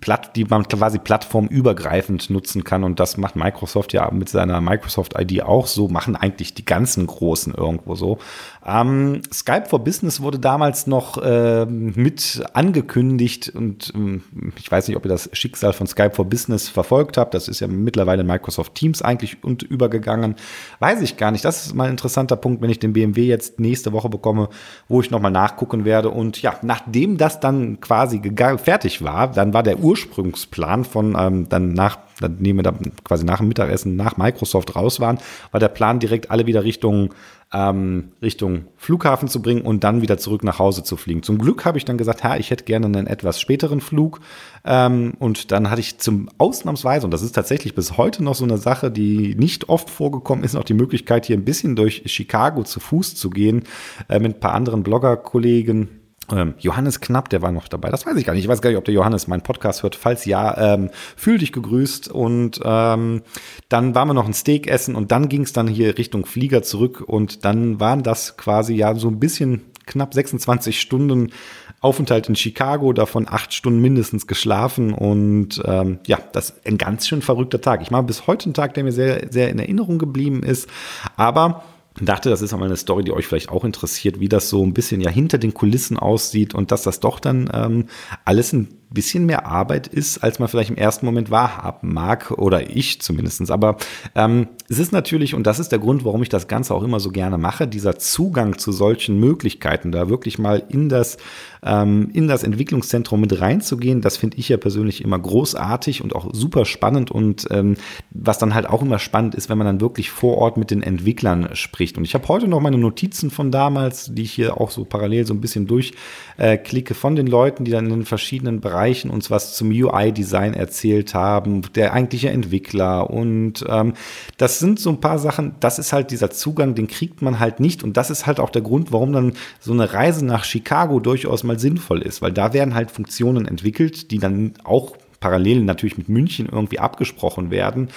Platt, 0.00 0.36
die 0.36 0.44
man 0.44 0.66
quasi 0.66 0.98
plattformübergreifend 0.98 2.30
nutzen 2.30 2.64
kann. 2.64 2.84
Und 2.84 3.00
das 3.00 3.16
macht 3.16 3.36
Microsoft 3.36 3.92
ja 3.92 4.10
mit 4.10 4.28
seiner 4.28 4.60
Microsoft 4.60 5.18
ID 5.18 5.42
auch 5.42 5.66
so, 5.66 5.88
machen 5.88 6.16
eigentlich 6.16 6.54
die 6.54 6.64
ganzen 6.64 7.06
Großen 7.06 7.54
irgendwo 7.54 7.94
so. 7.94 8.18
Ähm, 8.66 9.22
Skype 9.32 9.66
for 9.66 9.78
Business 9.84 10.20
wurde 10.20 10.38
damals 10.38 10.86
noch 10.86 11.16
äh, 11.18 11.64
mit 11.64 12.42
angekündigt 12.52 13.52
und 13.54 13.92
ähm, 13.94 14.22
ich 14.56 14.70
weiß 14.70 14.88
nicht, 14.88 14.96
ob 14.96 15.04
ihr 15.04 15.10
das 15.10 15.30
Schicksal 15.32 15.72
von 15.72 15.86
Skype 15.86 16.10
for 16.10 16.24
Business 16.24 16.68
verfolgt 16.68 17.16
habt. 17.16 17.34
Das 17.34 17.48
ist 17.48 17.60
ja 17.60 17.68
mittlerweile 17.68 18.22
in 18.22 18.26
Microsoft 18.26 18.74
Teams 18.74 19.00
eigentlich 19.02 19.42
und 19.44 19.62
übergegangen. 19.62 20.34
Weiß 20.80 21.00
ich 21.02 21.16
gar 21.16 21.30
nicht. 21.30 21.44
Das 21.44 21.66
ist 21.66 21.74
mal 21.74 21.84
ein 21.84 21.92
interessanter 21.92 22.36
Punkt, 22.36 22.60
wenn 22.60 22.70
ich 22.70 22.78
den 22.78 22.92
BMW 22.92 23.26
jetzt 23.26 23.60
nächste 23.60 23.92
Woche 23.92 24.08
bekomme, 24.08 24.48
wo 24.88 25.00
ich 25.00 25.10
nochmal 25.10 25.30
nachgucken 25.30 25.84
werde. 25.84 26.10
Und 26.10 26.42
ja, 26.42 26.56
nachdem 26.62 27.16
das 27.16 27.40
dann 27.40 27.80
quasi 27.80 28.20
fertig 28.58 29.02
war, 29.02 29.28
dann 29.28 29.54
war 29.54 29.62
der 29.62 29.78
Ursprungsplan 29.78 30.84
von 30.84 31.16
ähm, 31.18 31.48
dann 31.48 31.72
nach, 31.72 31.98
dann 32.20 32.36
nehmen 32.38 32.58
wir 32.58 32.64
da 32.64 32.74
quasi 33.04 33.24
nach 33.24 33.38
dem 33.38 33.48
Mittagessen 33.48 33.96
nach 33.96 34.16
Microsoft 34.16 34.74
raus 34.76 35.00
waren, 35.00 35.18
war 35.52 35.60
der 35.60 35.68
Plan 35.68 36.00
direkt 36.00 36.30
alle 36.30 36.46
wieder 36.46 36.64
Richtung 36.64 37.10
ähm, 37.52 38.12
Richtung 38.20 38.66
Flughafen 38.76 39.28
zu 39.28 39.40
bringen 39.40 39.62
und 39.62 39.82
dann 39.82 40.02
wieder 40.02 40.18
zurück 40.18 40.44
nach 40.44 40.58
Hause 40.58 40.82
zu 40.82 40.96
fliegen. 40.96 41.22
Zum 41.22 41.38
Glück 41.38 41.64
habe 41.64 41.78
ich 41.78 41.84
dann 41.84 41.96
gesagt, 41.96 42.22
ja, 42.22 42.36
ich 42.36 42.50
hätte 42.50 42.64
gerne 42.64 42.86
einen 42.86 43.06
etwas 43.06 43.40
späteren 43.40 43.80
Flug. 43.80 44.20
Ähm, 44.64 45.14
und 45.18 45.50
dann 45.50 45.70
hatte 45.70 45.80
ich 45.80 45.98
zum 45.98 46.28
Ausnahmsweise, 46.36 47.06
und 47.06 47.10
das 47.10 47.22
ist 47.22 47.32
tatsächlich 47.32 47.74
bis 47.74 47.96
heute 47.96 48.22
noch 48.22 48.34
so 48.34 48.44
eine 48.44 48.58
Sache, 48.58 48.90
die 48.90 49.34
nicht 49.34 49.68
oft 49.70 49.88
vorgekommen 49.88 50.44
ist, 50.44 50.52
noch 50.52 50.64
die 50.64 50.74
Möglichkeit, 50.74 51.24
hier 51.24 51.36
ein 51.36 51.44
bisschen 51.44 51.74
durch 51.74 52.02
Chicago 52.06 52.64
zu 52.64 52.80
Fuß 52.80 53.14
zu 53.14 53.30
gehen, 53.30 53.64
äh, 54.08 54.18
mit 54.18 54.36
ein 54.36 54.40
paar 54.40 54.52
anderen 54.52 54.82
Bloggerkollegen 54.82 55.97
ähm, 56.32 56.54
Johannes 56.58 57.00
Knapp, 57.00 57.28
der 57.28 57.42
war 57.42 57.52
noch 57.52 57.68
dabei. 57.68 57.90
Das 57.90 58.06
weiß 58.06 58.16
ich 58.16 58.24
gar 58.24 58.32
nicht. 58.32 58.42
Ich 58.42 58.48
weiß 58.48 58.60
gar 58.60 58.70
nicht, 58.70 58.78
ob 58.78 58.84
der 58.84 58.94
Johannes 58.94 59.28
meinen 59.28 59.42
Podcast 59.42 59.82
hört. 59.82 59.96
Falls 59.96 60.24
ja, 60.24 60.74
ähm, 60.74 60.90
fühl 61.16 61.38
dich 61.38 61.52
gegrüßt. 61.52 62.08
Und 62.08 62.60
ähm, 62.64 63.22
dann 63.68 63.94
waren 63.94 64.08
wir 64.08 64.14
noch 64.14 64.26
ein 64.26 64.34
Steak 64.34 64.66
essen 64.66 64.94
und 64.94 65.12
dann 65.12 65.28
ging 65.28 65.42
es 65.42 65.52
dann 65.52 65.68
hier 65.68 65.98
Richtung 65.98 66.26
Flieger 66.26 66.62
zurück. 66.62 67.02
Und 67.06 67.44
dann 67.44 67.80
waren 67.80 68.02
das 68.02 68.36
quasi 68.36 68.74
ja 68.74 68.94
so 68.94 69.08
ein 69.08 69.18
bisschen 69.18 69.62
knapp 69.86 70.14
26 70.14 70.80
Stunden 70.80 71.32
Aufenthalt 71.80 72.28
in 72.28 72.34
Chicago, 72.34 72.92
davon 72.92 73.28
acht 73.28 73.54
Stunden 73.54 73.80
mindestens 73.80 74.26
geschlafen. 74.26 74.92
Und 74.92 75.62
ähm, 75.64 76.00
ja, 76.06 76.18
das 76.32 76.50
ist 76.50 76.66
ein 76.66 76.76
ganz 76.76 77.06
schön 77.06 77.22
verrückter 77.22 77.60
Tag. 77.60 77.82
Ich 77.82 77.90
mache 77.90 78.02
bis 78.02 78.26
heute 78.26 78.46
einen 78.46 78.54
Tag, 78.54 78.74
der 78.74 78.82
mir 78.82 78.92
sehr, 78.92 79.28
sehr 79.30 79.48
in 79.48 79.60
Erinnerung 79.60 79.98
geblieben 79.98 80.42
ist. 80.42 80.68
Aber 81.16 81.62
dachte, 82.06 82.30
das 82.30 82.42
ist 82.42 82.52
einmal 82.52 82.68
eine 82.68 82.76
Story, 82.76 83.04
die 83.04 83.12
euch 83.12 83.26
vielleicht 83.26 83.50
auch 83.50 83.64
interessiert, 83.64 84.20
wie 84.20 84.28
das 84.28 84.48
so 84.48 84.64
ein 84.64 84.74
bisschen 84.74 85.00
ja 85.00 85.10
hinter 85.10 85.38
den 85.38 85.54
Kulissen 85.54 85.98
aussieht 85.98 86.54
und 86.54 86.70
dass 86.70 86.82
das 86.82 87.00
doch 87.00 87.20
dann 87.20 87.50
ähm, 87.52 87.86
alles 88.24 88.52
ein 88.52 88.68
bisschen 88.90 89.26
mehr 89.26 89.46
Arbeit 89.46 89.86
ist, 89.86 90.18
als 90.18 90.38
man 90.38 90.48
vielleicht 90.48 90.70
im 90.70 90.76
ersten 90.76 91.04
Moment 91.04 91.30
wahrhaben 91.30 91.92
mag, 91.92 92.30
oder 92.32 92.70
ich 92.74 93.00
zumindestens. 93.00 93.50
Aber 93.50 93.76
ähm, 94.14 94.48
es 94.68 94.78
ist 94.78 94.92
natürlich, 94.92 95.34
und 95.34 95.46
das 95.46 95.58
ist 95.58 95.72
der 95.72 95.78
Grund, 95.78 96.04
warum 96.04 96.22
ich 96.22 96.28
das 96.28 96.48
Ganze 96.48 96.74
auch 96.74 96.82
immer 96.82 97.00
so 97.00 97.10
gerne 97.10 97.38
mache, 97.38 97.68
dieser 97.68 97.98
Zugang 97.98 98.58
zu 98.58 98.72
solchen 98.72 99.18
Möglichkeiten, 99.20 99.92
da 99.92 100.08
wirklich 100.08 100.38
mal 100.38 100.62
in 100.68 100.88
das, 100.88 101.18
ähm, 101.62 102.10
in 102.12 102.28
das 102.28 102.42
Entwicklungszentrum 102.42 103.20
mit 103.20 103.40
reinzugehen, 103.40 104.00
das 104.00 104.16
finde 104.16 104.36
ich 104.38 104.48
ja 104.48 104.56
persönlich 104.56 105.02
immer 105.02 105.18
großartig 105.18 106.02
und 106.02 106.14
auch 106.14 106.32
super 106.32 106.64
spannend. 106.64 107.10
Und 107.10 107.46
ähm, 107.50 107.76
was 108.10 108.38
dann 108.38 108.54
halt 108.54 108.68
auch 108.68 108.82
immer 108.82 108.98
spannend 108.98 109.34
ist, 109.34 109.48
wenn 109.48 109.58
man 109.58 109.66
dann 109.66 109.80
wirklich 109.80 110.10
vor 110.10 110.38
Ort 110.38 110.56
mit 110.56 110.70
den 110.70 110.82
Entwicklern 110.82 111.50
spricht. 111.54 111.98
Und 111.98 112.04
ich 112.04 112.14
habe 112.14 112.28
heute 112.28 112.48
noch 112.48 112.60
meine 112.60 112.78
Notizen 112.78 113.30
von 113.30 113.50
damals, 113.50 114.14
die 114.14 114.22
ich 114.22 114.32
hier 114.32 114.60
auch 114.60 114.70
so 114.70 114.84
parallel 114.84 115.26
so 115.26 115.34
ein 115.34 115.40
bisschen 115.40 115.66
durchklicke, 115.66 116.94
äh, 116.94 116.96
von 116.96 117.16
den 117.16 117.26
Leuten, 117.26 117.64
die 117.64 117.70
dann 117.70 117.86
in 117.86 117.90
den 117.90 118.04
verschiedenen 118.04 118.60
Bereichen 118.60 119.10
uns 119.10 119.30
was 119.30 119.56
zum 119.56 119.70
UI-Design 119.70 120.54
erzählt 120.54 121.14
haben, 121.14 121.62
der 121.74 121.92
eigentliche 121.92 122.30
Entwickler. 122.30 123.10
Und 123.10 123.64
ähm, 123.68 123.94
das 124.36 124.58
sind 124.58 124.80
so 124.80 124.90
ein 124.90 125.00
paar 125.00 125.18
Sachen, 125.18 125.54
das 125.60 125.78
ist 125.78 125.92
halt 125.92 126.10
dieser 126.10 126.30
Zugang, 126.30 126.74
den 126.74 126.86
kriegt 126.86 127.22
man 127.22 127.38
halt 127.38 127.60
nicht. 127.60 127.82
Und 127.82 127.96
das 127.96 128.10
ist 128.10 128.26
halt 128.26 128.40
auch 128.40 128.50
der 128.50 128.62
Grund, 128.62 128.92
warum 128.92 129.12
dann 129.12 129.32
so 129.60 129.72
eine 129.72 129.92
Reise 129.92 130.24
nach 130.24 130.44
Chicago 130.44 131.00
durchaus 131.00 131.44
mal 131.48 131.58
sinnvoll 131.58 132.02
ist, 132.02 132.22
weil 132.22 132.32
da 132.32 132.52
werden 132.52 132.74
halt 132.74 132.90
Funktionen 132.90 133.46
entwickelt, 133.46 134.10
die 134.12 134.18
dann 134.18 134.54
auch 134.62 134.96
parallel 135.20 135.62
natürlich 135.62 135.98
mit 135.98 136.08
München 136.08 136.48
irgendwie 136.50 136.78
abgesprochen 136.78 137.50
werden. 137.50 137.88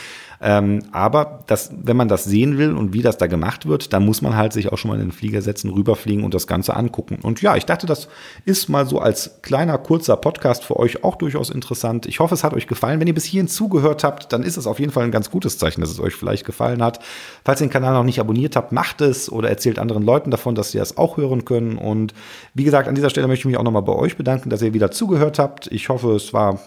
Ähm, 0.44 0.82
aber 0.92 1.44
das, 1.46 1.72
wenn 1.84 1.96
man 1.96 2.08
das 2.08 2.24
sehen 2.24 2.58
will 2.58 2.74
und 2.74 2.94
wie 2.94 3.04
das 3.04 3.20
da 3.20 3.28
gemacht 3.28 3.68
wird, 3.68 3.94
dann 3.94 4.04
muss 4.04 4.24
man 4.24 4.36
halt 4.36 4.54
sich 4.54 4.72
auch 4.72 4.78
schon 4.80 4.90
mal 4.90 4.96
in 4.96 5.02
den 5.02 5.12
Flieger 5.12 5.44
setzen, 5.44 5.70
rüberfliegen 5.70 6.24
und 6.24 6.34
das 6.34 6.48
Ganze 6.48 6.76
angucken. 6.76 7.20
Und 7.22 7.44
ja, 7.44 7.56
ich 7.56 7.68
dachte, 7.68 7.86
das 7.86 8.08
ist 8.44 8.68
mal 8.68 8.88
so 8.88 9.00
als 9.00 9.42
kleiner, 9.44 9.78
kurzer 9.78 10.18
Podcast 10.18 10.64
für 10.64 10.78
euch 10.78 11.04
auch 11.04 11.16
durchaus 11.16 11.52
interessant. 11.52 12.08
Ich 12.08 12.20
hoffe, 12.20 12.34
es 12.34 12.44
hat 12.44 12.56
euch 12.56 12.66
gefallen. 12.66 13.00
Wenn 13.00 13.08
ihr 13.08 13.14
bis 13.14 13.26
hierhin 13.26 13.48
zugehört 13.48 14.04
habt, 14.04 14.34
dann 14.34 14.42
ist 14.42 14.58
es 14.58 14.66
auf 14.66 14.80
jeden 14.80 14.92
Fall 14.92 15.04
ein 15.04 15.12
ganz 15.12 15.30
gutes 15.30 15.60
Zeichen, 15.60 15.82
dass 15.82 15.92
es 15.92 16.00
euch 16.00 16.16
vielleicht 16.16 16.46
gefallen 16.46 16.82
hat. 16.82 17.00
Falls 17.46 17.62
ihr 17.62 17.68
den 17.68 17.74
Kanal 17.74 17.94
noch 17.94 18.04
nicht 18.04 18.20
abonniert 18.20 18.56
habt, 18.56 18.72
macht 18.72 19.02
es 19.02 19.32
oder 19.32 19.48
erzählt 19.48 19.78
anderen 19.78 20.04
Leuten 20.04 20.32
davon, 20.32 20.56
dass 20.56 20.72
sie 20.72 20.80
das 20.80 20.98
auch 20.98 21.18
hören 21.18 21.46
können. 21.46 21.78
Und 21.78 22.16
wie 22.56 22.64
gesagt, 22.64 22.88
an 22.88 22.96
dieser 22.96 23.12
Stelle 23.12 23.28
möchte 23.28 23.42
ich 23.42 23.46
mich 23.46 23.58
auch 23.58 23.64
nochmal 23.64 23.84
bei 23.84 23.94
euch 23.94 24.18
bedanken, 24.18 24.50
dass 24.50 24.64
ihr 24.64 24.74
wieder 24.74 24.90
zugehört 24.90 25.38
habt. 25.38 25.68
Ich 25.68 25.90
hoffe, 25.90 26.16
es 26.16 26.34
war 26.34 26.60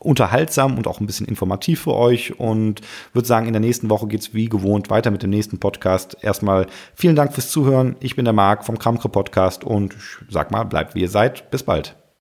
unterhaltsam 0.00 0.76
und 0.76 0.86
auch 0.86 1.00
ein 1.00 1.06
bisschen 1.06 1.26
informativ 1.26 1.82
für 1.82 1.94
euch 1.94 2.38
und 2.38 2.80
würde 3.12 3.28
sagen, 3.28 3.46
in 3.46 3.52
der 3.52 3.60
nächsten 3.60 3.90
Woche 3.90 4.06
geht 4.06 4.20
es 4.20 4.34
wie 4.34 4.48
gewohnt 4.48 4.90
weiter 4.90 5.10
mit 5.10 5.22
dem 5.22 5.30
nächsten 5.30 5.58
Podcast. 5.58 6.16
Erstmal 6.20 6.66
vielen 6.94 7.16
Dank 7.16 7.32
fürs 7.32 7.50
Zuhören. 7.50 7.96
Ich 8.00 8.16
bin 8.16 8.24
der 8.24 8.34
Marc 8.34 8.64
vom 8.64 8.78
Kramkre 8.78 9.08
Podcast 9.08 9.64
und 9.64 9.94
ich 9.94 10.32
sag 10.32 10.50
mal, 10.50 10.64
bleibt 10.64 10.94
wie 10.94 11.00
ihr 11.00 11.08
seid. 11.08 11.50
Bis 11.50 11.62
bald. 11.62 12.05